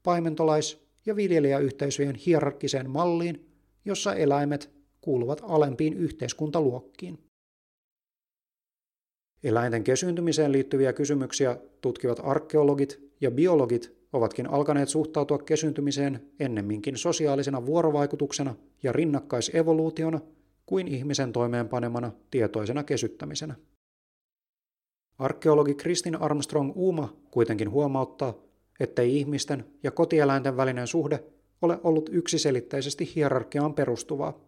paimentolais- 0.03 0.77
ja 1.05 1.15
viljelijäyhteisöjen 1.15 2.15
hierarkkiseen 2.15 2.89
malliin, 2.89 3.51
jossa 3.85 4.15
eläimet 4.15 4.69
kuuluvat 5.01 5.41
alempiin 5.43 5.93
yhteiskuntaluokkiin. 5.93 7.19
Eläinten 9.43 9.83
kesyyntymiseen 9.83 10.51
liittyviä 10.51 10.93
kysymyksiä 10.93 11.57
tutkivat 11.81 12.19
arkeologit 12.23 13.11
ja 13.21 13.31
biologit 13.31 14.00
ovatkin 14.13 14.47
alkaneet 14.47 14.89
suhtautua 14.89 15.37
kesyntymiseen 15.37 16.31
ennemminkin 16.39 16.97
sosiaalisena 16.97 17.65
vuorovaikutuksena 17.65 18.55
ja 18.83 18.91
rinnakkaisevoluutiona 18.91 20.21
kuin 20.65 20.87
ihmisen 20.87 21.31
toimeenpanemana 21.33 22.11
tietoisena 22.31 22.83
kesyttämisenä. 22.83 23.55
Arkeologi 25.17 25.75
Kristin 25.75 26.15
Armstrong 26.15 26.71
Uuma 26.75 27.17
kuitenkin 27.31 27.71
huomauttaa, 27.71 28.33
ettei 28.79 29.17
ihmisten 29.17 29.65
ja 29.83 29.91
kotieläinten 29.91 30.57
välinen 30.57 30.87
suhde 30.87 31.23
ole 31.61 31.79
ollut 31.83 32.09
yksiselitteisesti 32.13 33.15
hierarkiaan 33.15 33.73
perustuvaa. 33.73 34.39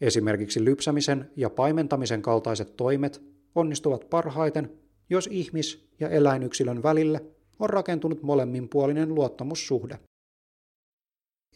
Esimerkiksi 0.00 0.64
lypsämisen 0.64 1.30
ja 1.36 1.50
paimentamisen 1.50 2.22
kaltaiset 2.22 2.76
toimet 2.76 3.22
onnistuvat 3.54 4.10
parhaiten, 4.10 4.70
jos 5.10 5.28
ihmis- 5.32 5.88
ja 6.00 6.08
eläinyksilön 6.08 6.82
välille 6.82 7.35
on 7.58 7.70
rakentunut 7.70 8.22
molemminpuolinen 8.22 9.14
luottamussuhde. 9.14 9.98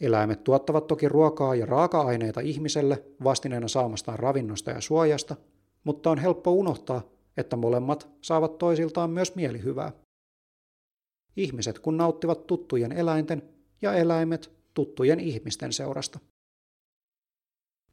Eläimet 0.01 0.43
tuottavat 0.43 0.87
toki 0.87 1.09
ruokaa 1.09 1.55
ja 1.55 1.65
raaka-aineita 1.65 2.39
ihmiselle 2.39 3.03
vastineena 3.23 3.67
saamastaan 3.67 4.19
ravinnosta 4.19 4.71
ja 4.71 4.81
suojasta, 4.81 5.35
mutta 5.83 6.11
on 6.11 6.17
helppo 6.17 6.51
unohtaa, 6.51 7.01
että 7.37 7.55
molemmat 7.55 8.09
saavat 8.21 8.57
toisiltaan 8.57 9.09
myös 9.09 9.35
mielihyvää. 9.35 9.91
Ihmiset 11.35 11.79
kun 11.79 11.97
nauttivat 11.97 12.47
tuttujen 12.47 12.91
eläinten 12.91 13.43
ja 13.81 13.93
eläimet 13.93 14.51
tuttujen 14.73 15.19
ihmisten 15.19 15.73
seurasta. 15.73 16.19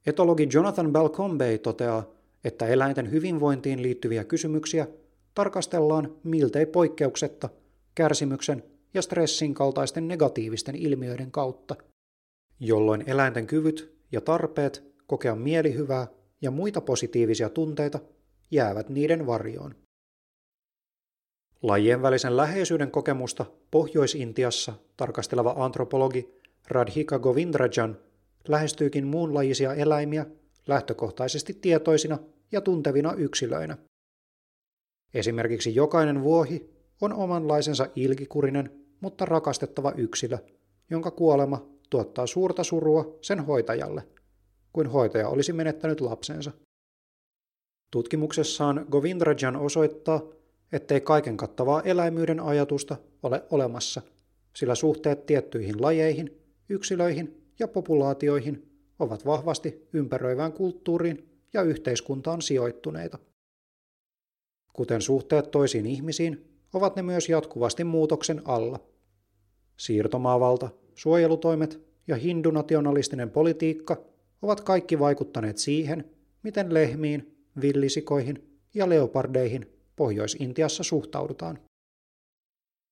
Etologi 0.06 0.48
Jonathan 0.52 0.92
Balcombey 0.92 1.58
toteaa, 1.58 2.04
että 2.44 2.66
eläinten 2.66 3.10
hyvinvointiin 3.10 3.82
liittyviä 3.82 4.24
kysymyksiä 4.24 4.88
tarkastellaan 5.34 6.16
miltei 6.24 6.66
poikkeuksetta 6.66 7.48
kärsimyksen 7.98 8.62
ja 8.94 9.02
stressin 9.02 9.54
kaltaisten 9.54 10.08
negatiivisten 10.08 10.74
ilmiöiden 10.74 11.30
kautta, 11.30 11.76
jolloin 12.60 13.04
eläinten 13.06 13.46
kyvyt 13.46 13.98
ja 14.12 14.20
tarpeet 14.20 14.84
kokea 15.06 15.34
mielihyvää 15.34 16.06
ja 16.42 16.50
muita 16.50 16.80
positiivisia 16.80 17.48
tunteita 17.48 17.98
jäävät 18.50 18.88
niiden 18.88 19.26
varjoon. 19.26 19.74
Lajien 21.62 22.02
välisen 22.02 22.36
läheisyyden 22.36 22.90
kokemusta 22.90 23.46
Pohjois-Intiassa 23.70 24.72
tarkasteleva 24.96 25.54
antropologi 25.58 26.40
Radhika 26.68 27.18
Govindrajan 27.18 27.98
lähestyykin 28.48 29.06
muunlajisia 29.06 29.74
eläimiä 29.74 30.26
lähtökohtaisesti 30.66 31.54
tietoisina 31.54 32.18
ja 32.52 32.60
tuntevina 32.60 33.12
yksilöinä. 33.12 33.78
Esimerkiksi 35.14 35.74
jokainen 35.74 36.22
vuohi 36.22 36.77
on 37.00 37.12
omanlaisensa 37.12 37.86
ilkikurinen, 37.96 38.70
mutta 39.00 39.24
rakastettava 39.24 39.92
yksilö, 39.96 40.38
jonka 40.90 41.10
kuolema 41.10 41.66
tuottaa 41.90 42.26
suurta 42.26 42.64
surua 42.64 43.18
sen 43.20 43.40
hoitajalle, 43.40 44.08
kuin 44.72 44.86
hoitaja 44.86 45.28
olisi 45.28 45.52
menettänyt 45.52 46.00
lapsensa. 46.00 46.52
Tutkimuksessaan 47.90 48.86
Govindrajan 48.90 49.56
osoittaa, 49.56 50.22
ettei 50.72 51.00
kaiken 51.00 51.36
kattavaa 51.36 51.82
eläimyyden 51.82 52.40
ajatusta 52.40 52.96
ole 53.22 53.44
olemassa, 53.50 54.02
sillä 54.56 54.74
suhteet 54.74 55.26
tiettyihin 55.26 55.82
lajeihin, 55.82 56.42
yksilöihin 56.68 57.52
ja 57.58 57.68
populaatioihin 57.68 58.68
ovat 58.98 59.26
vahvasti 59.26 59.88
ympäröivään 59.92 60.52
kulttuuriin 60.52 61.28
ja 61.52 61.62
yhteiskuntaan 61.62 62.42
sijoittuneita. 62.42 63.18
Kuten 64.72 65.02
suhteet 65.02 65.50
toisiin 65.50 65.86
ihmisiin, 65.86 66.47
ovat 66.72 66.96
ne 66.96 67.02
myös 67.02 67.28
jatkuvasti 67.28 67.84
muutoksen 67.84 68.42
alla. 68.44 68.80
Siirtomaavalta, 69.76 70.68
suojelutoimet 70.94 71.80
ja 72.06 72.16
hindunationalistinen 72.16 73.30
politiikka 73.30 74.04
ovat 74.42 74.60
kaikki 74.60 74.98
vaikuttaneet 74.98 75.58
siihen, 75.58 76.10
miten 76.42 76.74
lehmiin, 76.74 77.44
villisikoihin 77.60 78.60
ja 78.74 78.88
leopardeihin 78.88 79.72
Pohjois-Intiassa 79.96 80.82
suhtaudutaan. 80.82 81.58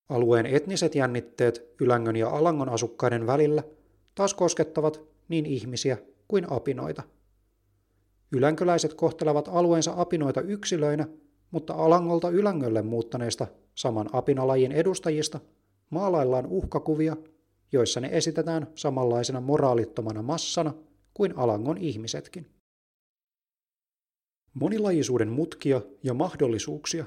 Alueen 0.09 0.47
etniset 0.47 0.95
jännitteet 0.95 1.75
Ylängön 1.81 2.17
ja 2.17 2.29
Alangon 2.29 2.69
asukkaiden 2.69 3.27
välillä 3.27 3.62
taas 4.15 4.35
koskettavat 4.35 5.01
niin 5.29 5.47
ihmisiä 5.47 5.99
kuin 6.29 6.53
apinoita. 6.53 7.03
Ylänköläiset 8.33 8.95
kohtelevat 8.95 9.49
alueensa 9.49 9.93
apinoita 9.97 10.41
yksilöinä, 10.41 11.09
mutta 11.51 11.75
Alangolta 11.75 12.31
Ylängölle 12.31 12.83
muuttaneista 12.83 13.47
saman 13.77 14.11
apinalajin 14.12 14.73
edustajista 14.73 15.41
maalaillaan 15.91 16.47
uhkakuvia, 16.47 17.17
joissa 17.73 18.01
ne 18.01 18.09
esitetään 18.12 18.67
samanlaisena 18.75 19.41
moraalittomana 19.41 20.23
massana 20.23 20.75
kuin 21.15 21.39
Alangon 21.39 21.79
ihmisetkin. 21.79 22.47
Monilajisuuden 24.55 25.29
mutkia 25.29 25.81
ja 26.03 26.15
mahdollisuuksia. 26.15 27.05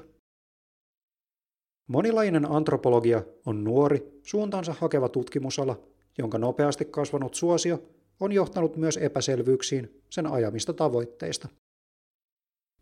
Monilajinen 1.86 2.50
antropologia 2.50 3.22
on 3.46 3.64
nuori, 3.64 4.20
suuntaansa 4.22 4.72
hakeva 4.72 5.08
tutkimusala, 5.08 5.80
jonka 6.18 6.38
nopeasti 6.38 6.84
kasvanut 6.84 7.34
suosio 7.34 7.82
on 8.20 8.32
johtanut 8.32 8.76
myös 8.76 8.96
epäselvyyksiin 8.96 10.02
sen 10.10 10.26
ajamista 10.26 10.72
tavoitteista. 10.72 11.48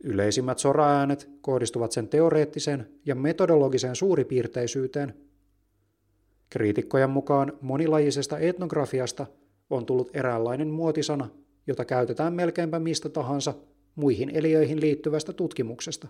Yleisimmät 0.05 0.59
soraäänet 0.59 1.31
kohdistuvat 1.41 1.93
sen 1.93 2.09
teoreettiseen 2.09 2.89
ja 3.05 3.15
metodologiseen 3.15 3.97
suuripiirteisyyteen. 3.97 5.15
Kriitikkojen 6.51 7.11
mukaan 7.11 7.53
monilajisesta 7.61 8.39
etnografiasta 8.39 9.27
on 9.71 9.87
tullut 9.87 10.11
eräänlainen 10.15 10.69
muotisana, 10.69 11.29
jota 11.67 11.85
käytetään 11.85 12.33
melkeinpä 12.33 12.79
mistä 12.79 13.09
tahansa 13.09 13.55
muihin 13.95 14.31
eliöihin 14.31 14.81
liittyvästä 14.81 15.33
tutkimuksesta. 15.33 16.09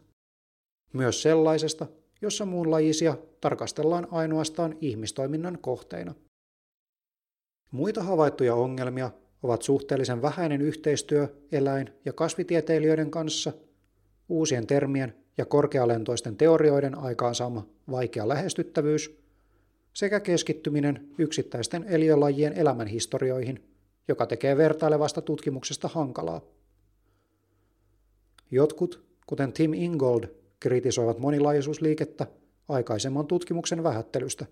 Myös 0.93 1.23
sellaisesta, 1.23 1.87
jossa 2.23 2.45
muunlajisia 2.47 3.17
tarkastellaan 3.41 4.09
ainoastaan 4.11 4.77
ihmistoiminnan 4.81 5.59
kohteina. 5.61 6.15
Muita 7.71 8.03
havaittuja 8.03 8.55
ongelmia 8.55 9.11
ovat 9.43 9.63
suhteellisen 9.63 10.23
vähäinen 10.23 10.61
yhteistyö 10.61 11.29
eläin- 11.53 11.93
ja 12.05 12.13
kasvitieteilijöiden 12.13 13.11
kanssa, 13.11 13.53
uusien 14.29 14.67
termien 14.67 15.15
ja 15.39 15.45
korkealentoisten 15.45 16.37
teorioiden 16.37 16.99
aikaansaama 16.99 17.67
vaikea 17.91 18.29
lähestyttävyys 18.29 19.19
sekä 19.93 20.21
keskittyminen 20.21 21.09
yksittäisten 21.19 21.85
eliölajien 21.89 22.53
elämänhistorioihin, 22.53 23.65
joka 24.09 24.27
tekee 24.27 24.57
vertailevasta 24.57 25.23
tutkimuksesta 25.23 25.89
hankalaa. 25.89 26.41
Jotkut, 28.51 29.05
kuten 29.27 29.53
Tim 29.53 29.75
Ingold, 29.75 30.25
kritisoivat 30.61 31.19
monilaisuusliikettä 31.19 32.27
aikaisemman 32.69 33.27
tutkimuksen 33.27 33.83
vähättelystä, 33.83 34.47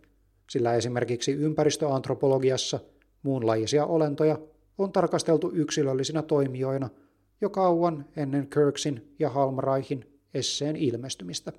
sillä 0.50 0.74
esimerkiksi 0.74 1.32
ympäristöantropologiassa 1.32 2.80
muunlajisia 3.22 3.86
olentoja 3.86 4.38
on 4.78 4.92
tarkasteltu 4.92 5.50
yksilöllisinä 5.54 6.22
toimijoina 6.22 6.90
jo 7.40 7.50
kauan 7.50 8.04
ennen 8.16 8.48
Kirksin 8.48 9.14
ja 9.18 9.30
Halmraihin 9.30 10.20
esseen 10.34 10.76
ilmestymistä. 10.76 11.52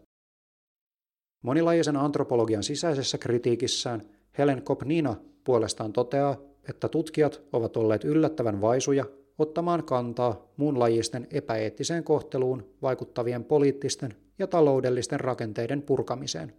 Monilajisen 1.44 1.98
antropologian 1.98 2.64
sisäisessä 2.64 3.18
kritiikissään 3.18 4.02
Helen 4.38 4.62
Kopnina 4.62 5.16
puolestaan 5.44 5.94
toteaa, 5.94 6.38
että 6.70 6.90
tutkijat 6.90 7.42
ovat 7.54 7.78
olleet 7.78 8.04
yllättävän 8.04 8.62
vaisuja 8.62 9.06
ottamaan 9.38 9.84
kantaa 9.84 10.52
muunlajisten 10.58 11.28
epäeettiseen 11.32 12.04
kohteluun 12.04 12.74
vaikuttavien 12.82 13.44
poliittisten 13.44 14.16
ja 14.40 14.48
taloudellisten 14.48 15.20
rakenteiden 15.20 15.82
purkamiseen. 15.82 16.54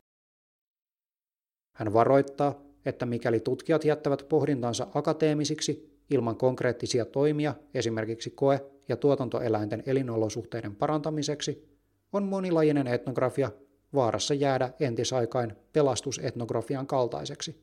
Hän 1.77 1.93
varoittaa, 1.93 2.63
että 2.85 3.07
mikäli 3.07 3.41
tutkijat 3.41 3.85
jättävät 3.85 4.27
pohdintansa 4.29 4.87
akateemisiksi 4.95 6.01
ilman 6.11 6.37
konkreettisia 6.37 7.05
toimia 7.05 7.55
esimerkiksi 7.75 8.31
koe- 8.31 8.78
ja 8.89 8.97
tuotantoeläinten 8.97 9.83
elinolosuhteiden 9.87 10.77
parantamiseksi, 10.77 11.79
on 12.13 12.23
monilajinen 12.23 12.87
etnografia 12.87 13.51
vaarassa 13.95 14.35
jäädä 14.35 14.73
entisaikain 14.81 15.57
pelastusetnografian 15.73 16.87
kaltaiseksi, 16.87 17.61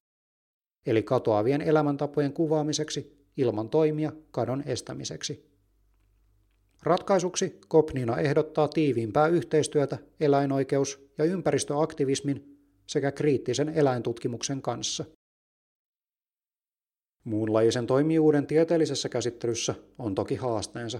eli 0.85 1.03
katoavien 1.03 1.61
elämäntapojen 1.61 2.33
kuvaamiseksi 2.33 3.27
ilman 3.37 3.69
toimia 3.69 4.11
kadon 4.31 4.63
estämiseksi. 4.65 5.55
Ratkaisuksi 6.83 7.59
Kopnina 7.67 8.17
ehdottaa 8.17 8.67
tiiviimpää 8.67 9.27
yhteistyötä 9.27 9.97
eläinoikeus- 10.19 11.09
ja 11.17 11.25
ympäristöaktivismin 11.25 12.57
sekä 12.87 13.11
kriittisen 13.11 13.69
eläintutkimuksen 13.69 14.61
kanssa. 14.61 15.05
Muunlajisen 17.23 17.87
toimijuuden 17.87 18.47
tieteellisessä 18.47 19.09
käsittelyssä 19.09 19.75
on 19.99 20.15
toki 20.15 20.35
haasteensa. 20.35 20.99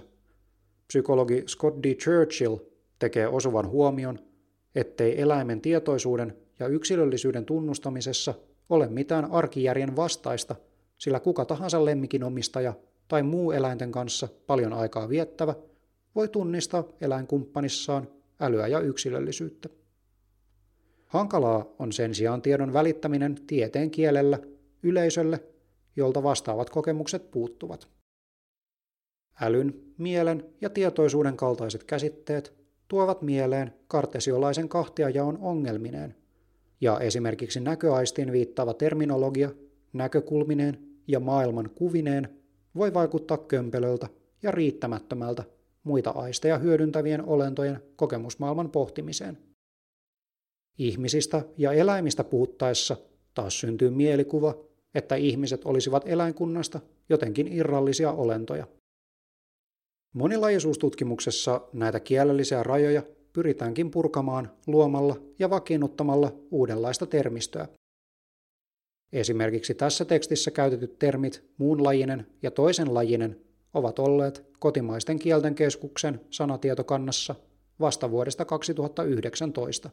Psykologi 0.88 1.44
Scott 1.46 1.82
D. 1.82 1.94
Churchill 1.94 2.56
tekee 2.98 3.28
osuvan 3.28 3.68
huomion, 3.68 4.18
ettei 4.74 5.20
eläimen 5.20 5.60
tietoisuuden 5.60 6.36
ja 6.58 6.66
yksilöllisyyden 6.66 7.44
tunnustamisessa 7.44 8.34
ole 8.68 8.88
mitään 8.88 9.30
arkijärjen 9.30 9.96
vastaista, 9.96 10.56
sillä 10.98 11.20
kuka 11.20 11.44
tahansa 11.44 11.84
lemmikin 11.84 12.24
omistaja 12.24 12.74
tai 13.08 13.22
muu 13.22 13.52
eläinten 13.52 13.92
kanssa 13.92 14.28
paljon 14.46 14.72
aikaa 14.72 15.08
viettävä 15.08 15.54
voi 16.14 16.28
tunnistaa 16.28 16.84
eläinkumppanissaan 17.00 18.08
älyä 18.40 18.66
ja 18.66 18.80
yksilöllisyyttä. 18.80 19.68
Hankalaa 21.06 21.66
on 21.78 21.92
sen 21.92 22.14
sijaan 22.14 22.42
tiedon 22.42 22.72
välittäminen 22.72 23.34
tieteen 23.46 23.90
kielellä 23.90 24.38
yleisölle, 24.82 25.40
jolta 25.96 26.22
vastaavat 26.22 26.70
kokemukset 26.70 27.30
puuttuvat. 27.30 27.88
Älyn, 29.40 29.74
mielen 29.98 30.44
ja 30.60 30.70
tietoisuuden 30.70 31.36
kaltaiset 31.36 31.84
käsitteet 31.84 32.54
tuovat 32.88 33.22
mieleen 33.22 33.72
kartesiolaisen 33.88 34.68
kahtiajaon 34.68 35.38
ongelmineen, 35.38 36.14
ja 36.80 37.00
esimerkiksi 37.00 37.60
näköaistiin 37.60 38.32
viittaava 38.32 38.74
terminologia 38.74 39.50
näkökulmineen 39.92 40.78
ja 41.08 41.20
maailman 41.20 41.70
kuvineen 41.70 42.28
voi 42.76 42.94
vaikuttaa 42.94 43.38
kömpelöltä 43.38 44.08
ja 44.42 44.50
riittämättömältä 44.50 45.44
muita 45.84 46.10
aisteja 46.10 46.58
hyödyntävien 46.58 47.24
olentojen 47.24 47.82
kokemusmaailman 47.96 48.70
pohtimiseen. 48.70 49.38
Ihmisistä 50.78 51.42
ja 51.56 51.72
eläimistä 51.72 52.24
puhuttaessa 52.24 52.96
taas 53.34 53.60
syntyy 53.60 53.90
mielikuva, 53.90 54.54
että 54.94 55.14
ihmiset 55.14 55.60
olisivat 55.64 56.02
eläinkunnasta 56.06 56.80
jotenkin 57.08 57.52
irrallisia 57.52 58.12
olentoja. 58.12 58.66
Monilajisuustutkimuksessa 60.16 61.60
näitä 61.72 62.00
kielellisiä 62.00 62.62
rajoja 62.62 63.02
pyritäänkin 63.32 63.90
purkamaan 63.90 64.50
luomalla 64.66 65.16
ja 65.38 65.50
vakiinnuttamalla 65.50 66.32
uudenlaista 66.50 67.06
termistöä. 67.06 67.68
Esimerkiksi 69.12 69.74
tässä 69.74 70.04
tekstissä 70.04 70.50
käytetyt 70.50 70.98
termit 70.98 71.44
muunlajinen 71.58 72.26
ja 72.42 72.50
toisenlajinen 72.50 73.40
ovat 73.74 73.98
olleet 73.98 74.46
kotimaisten 74.58 75.18
kielten 75.18 75.54
keskuksen 75.54 76.20
sanatietokannassa 76.30 77.34
vasta 77.80 78.10
vuodesta 78.10 78.44
2019. 78.44 79.90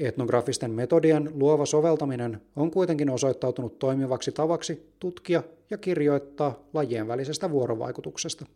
Etnografisten 0.00 0.70
metodien 0.70 1.30
luova 1.34 1.66
soveltaminen 1.66 2.40
on 2.56 2.70
kuitenkin 2.70 3.10
osoittautunut 3.10 3.78
toimivaksi 3.78 4.32
tavaksi 4.32 4.92
tutkia 4.98 5.42
ja 5.70 5.78
kirjoittaa 5.78 6.64
lajien 6.72 7.08
välisestä 7.08 7.50
vuorovaikutuksesta. 7.50 8.46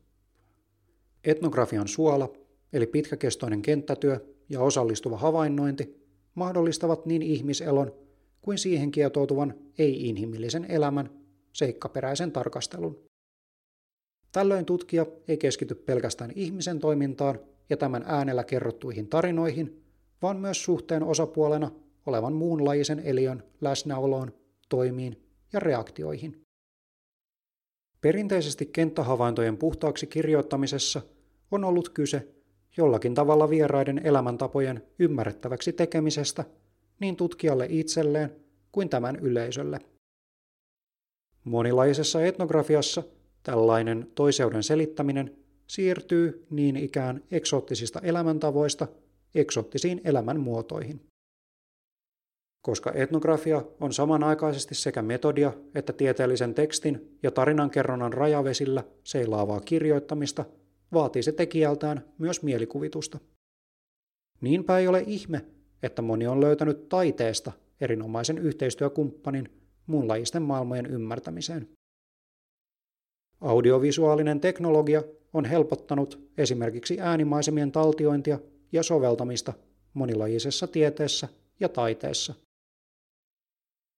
Etnografian 1.24 1.88
suola, 1.88 2.32
eli 2.72 2.86
pitkäkestoinen 2.86 3.62
kenttätyö 3.62 4.20
ja 4.48 4.60
osallistuva 4.60 5.18
havainnointi, 5.18 6.06
mahdollistavat 6.34 7.06
niin 7.06 7.22
ihmiselon 7.22 7.94
kuin 8.42 8.58
siihen 8.58 8.90
kietoutuvan 8.90 9.54
ei-inhimillisen 9.78 10.66
elämän 10.68 11.10
seikkaperäisen 11.52 12.32
tarkastelun. 12.32 13.04
Tällöin 14.32 14.64
tutkija 14.64 15.06
ei 15.28 15.36
keskity 15.36 15.74
pelkästään 15.74 16.32
ihmisen 16.34 16.78
toimintaan 16.78 17.40
ja 17.70 17.76
tämän 17.76 18.04
äänellä 18.06 18.44
kerrottuihin 18.44 19.08
tarinoihin, 19.08 19.83
vaan 20.24 20.36
myös 20.36 20.64
suhteen 20.64 21.02
osapuolena 21.02 21.70
olevan 22.06 22.32
muunlajisen 22.32 23.00
eliön 23.00 23.42
läsnäoloon, 23.60 24.32
toimiin 24.68 25.22
ja 25.52 25.60
reaktioihin. 25.60 26.40
Perinteisesti 28.00 28.66
kenttähavaintojen 28.66 29.56
puhtaaksi 29.56 30.06
kirjoittamisessa 30.06 31.02
on 31.50 31.64
ollut 31.64 31.88
kyse 31.88 32.28
jollakin 32.76 33.14
tavalla 33.14 33.50
vieraiden 33.50 34.00
elämäntapojen 34.04 34.82
ymmärrettäväksi 34.98 35.72
tekemisestä 35.72 36.44
niin 37.00 37.16
tutkijalle 37.16 37.66
itselleen 37.70 38.30
kuin 38.72 38.88
tämän 38.88 39.16
yleisölle. 39.16 39.78
Monilaisessa 41.44 42.24
etnografiassa 42.24 43.02
tällainen 43.42 44.10
toiseuden 44.14 44.62
selittäminen 44.62 45.36
siirtyy 45.66 46.46
niin 46.50 46.76
ikään 46.76 47.22
eksoottisista 47.30 48.00
elämäntavoista 48.00 48.88
eksoottisiin 49.34 50.00
elämänmuotoihin. 50.04 51.06
Koska 52.62 52.92
etnografia 52.94 53.62
on 53.80 53.92
samanaikaisesti 53.92 54.74
sekä 54.74 55.02
metodia 55.02 55.52
että 55.74 55.92
tieteellisen 55.92 56.54
tekstin 56.54 57.18
ja 57.22 57.30
tarinankerronnan 57.30 58.12
rajavesillä 58.12 58.84
seilaavaa 59.04 59.60
kirjoittamista, 59.60 60.44
vaatii 60.92 61.22
se 61.22 61.32
tekijältään 61.32 62.04
myös 62.18 62.42
mielikuvitusta. 62.42 63.18
Niinpä 64.40 64.78
ei 64.78 64.88
ole 64.88 65.04
ihme, 65.06 65.44
että 65.82 66.02
moni 66.02 66.26
on 66.26 66.40
löytänyt 66.40 66.88
taiteesta 66.88 67.52
erinomaisen 67.80 68.38
yhteistyökumppanin 68.38 69.48
muunlajisten 69.86 70.42
maailmojen 70.42 70.86
ymmärtämiseen. 70.86 71.68
Audiovisuaalinen 73.40 74.40
teknologia 74.40 75.02
on 75.32 75.44
helpottanut 75.44 76.28
esimerkiksi 76.38 77.00
äänimaisemien 77.00 77.72
taltiointia 77.72 78.38
ja 78.74 78.82
soveltamista 78.82 79.52
monilajisessa 79.94 80.66
tieteessä 80.66 81.28
ja 81.60 81.68
taiteessa. 81.68 82.34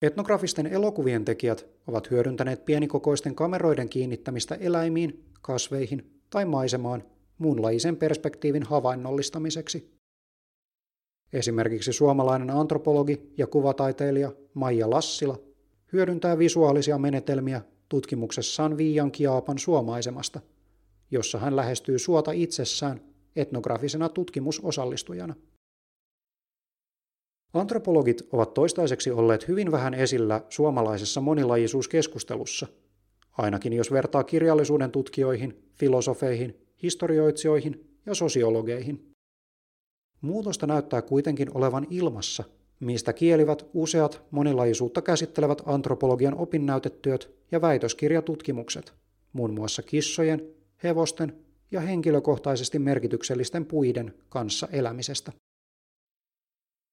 Etnografisten 0.03 0.67
elokuvien 0.67 1.25
tekijät 1.25 1.67
ovat 1.87 2.11
hyödyntäneet 2.11 2.65
pienikokoisten 2.65 3.35
kameroiden 3.35 3.89
kiinnittämistä 3.89 4.55
eläimiin, 4.55 5.25
kasveihin 5.43 6.21
tai 6.31 6.45
maisemaan 6.45 7.05
muunlajisen 7.39 7.97
perspektiivin 7.97 8.63
havainnollistamiseksi. 8.63 9.97
Esimerkiksi 11.33 11.93
suomalainen 11.93 12.51
antropologi 12.51 13.33
ja 13.39 13.47
kuvataiteilija 13.47 14.33
Maija 14.55 14.91
Lassila 14.91 15.39
hyödyntää 15.93 16.39
visuaalisia 16.39 16.99
menetelmiä 16.99 17.63
tutkimuksessaan 17.89 18.77
Viian 18.77 19.13
Kiaapan 19.13 19.59
suomaisemasta, 19.59 20.41
jossa 21.11 21.39
hän 21.39 21.57
lähestyy 21.57 21.99
suota 21.99 22.33
itsessään 22.33 23.16
etnografisena 23.37 24.09
tutkimusosallistujana. 24.09 25.35
Antropologit 27.55 28.23
ovat 28.33 28.55
toistaiseksi 28.55 29.11
olleet 29.11 29.49
hyvin 29.49 29.73
vähän 29.73 29.95
esillä 29.95 30.43
suomalaisessa 30.49 31.21
monilajisuuskeskustelussa, 31.21 32.67
ainakin 33.39 33.73
jos 33.73 33.93
vertaa 33.93 34.25
kirjallisuuden 34.25 34.91
tutkijoihin, 34.91 35.71
filosofeihin, 35.75 36.67
historioitsijoihin 36.83 37.99
ja 38.07 38.15
sosiologeihin. 38.15 39.13
Muutosta 40.21 40.67
näyttää 40.67 41.03
kuitenkin 41.03 41.57
olevan 41.57 41.87
ilmassa, 41.91 42.45
mistä 42.81 43.13
kielivät 43.13 43.67
useat 43.75 44.23
monilajisuutta 44.31 45.03
käsittelevät 45.03 45.63
antropologian 45.67 46.39
opinnäytetyöt 46.39 47.31
ja 47.53 47.61
väitöskirjatutkimukset, 47.61 48.95
muun 49.33 49.55
muassa 49.55 49.83
kissojen, 49.83 50.49
hevosten 50.83 51.46
ja 51.71 51.81
henkilökohtaisesti 51.81 52.79
merkityksellisten 52.79 53.67
puiden 53.67 54.15
kanssa 54.29 54.69
elämisestä. 54.73 55.33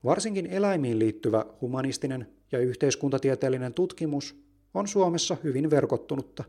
Varsinkin 0.04 0.46
eläimiin 0.46 1.00
liittyvä 1.00 1.46
humanistinen 1.62 2.28
ja 2.52 2.60
yhteiskuntatieteellinen 2.60 3.74
tutkimus 3.74 4.44
on 4.74 4.88
Suomessa 4.88 5.38
hyvin 5.44 5.70
verkottunutta. 5.70 6.44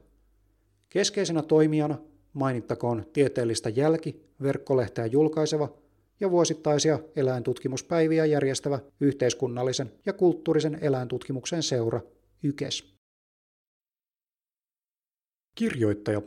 Keskeisenä 0.89 1.43
toimijana 1.43 1.99
mainittakoon 2.33 3.07
tieteellistä 3.13 3.69
jälki 3.69 4.23
verkkolehteä 4.43 5.07
julkaiseva 5.07 5.73
ja 6.21 6.31
vuosittaisia 6.31 6.99
eläintutkimuspäiviä 7.17 8.25
järjestävä 8.25 8.79
yhteiskunnallisen 9.01 9.93
ja 10.07 10.13
kulttuurisen 10.13 10.79
eläintutkimuksen 10.81 11.63
seura 11.63 12.01
YKES. 12.43 12.95
Kirjoittaja 15.55 16.23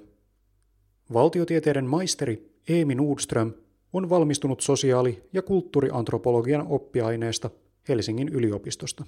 Valtiotieteiden 1.13 1.86
maisteri 1.86 2.52
Eemi 2.70 2.96
Nordström 2.96 3.54
on 3.93 4.10
valmistunut 4.10 4.62
sosiaali- 4.62 5.24
ja 5.34 5.41
kulttuuriantropologian 5.41 6.67
oppiaineesta 6.67 7.50
Helsingin 7.89 8.30
yliopistosta. 8.30 9.06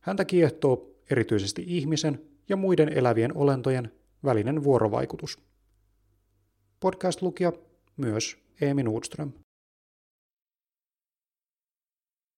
Häntä 0.00 0.24
kiehtoo 0.24 0.90
erityisesti 1.10 1.64
ihmisen 1.66 2.22
ja 2.48 2.56
muiden 2.56 2.88
elävien 2.88 3.36
olentojen 3.36 3.92
välinen 4.24 4.64
vuorovaikutus. 4.64 5.38
Podcast-lukija 6.80 7.52
myös 7.96 8.36
Eemi 8.60 8.82
Nordström. 8.82 9.32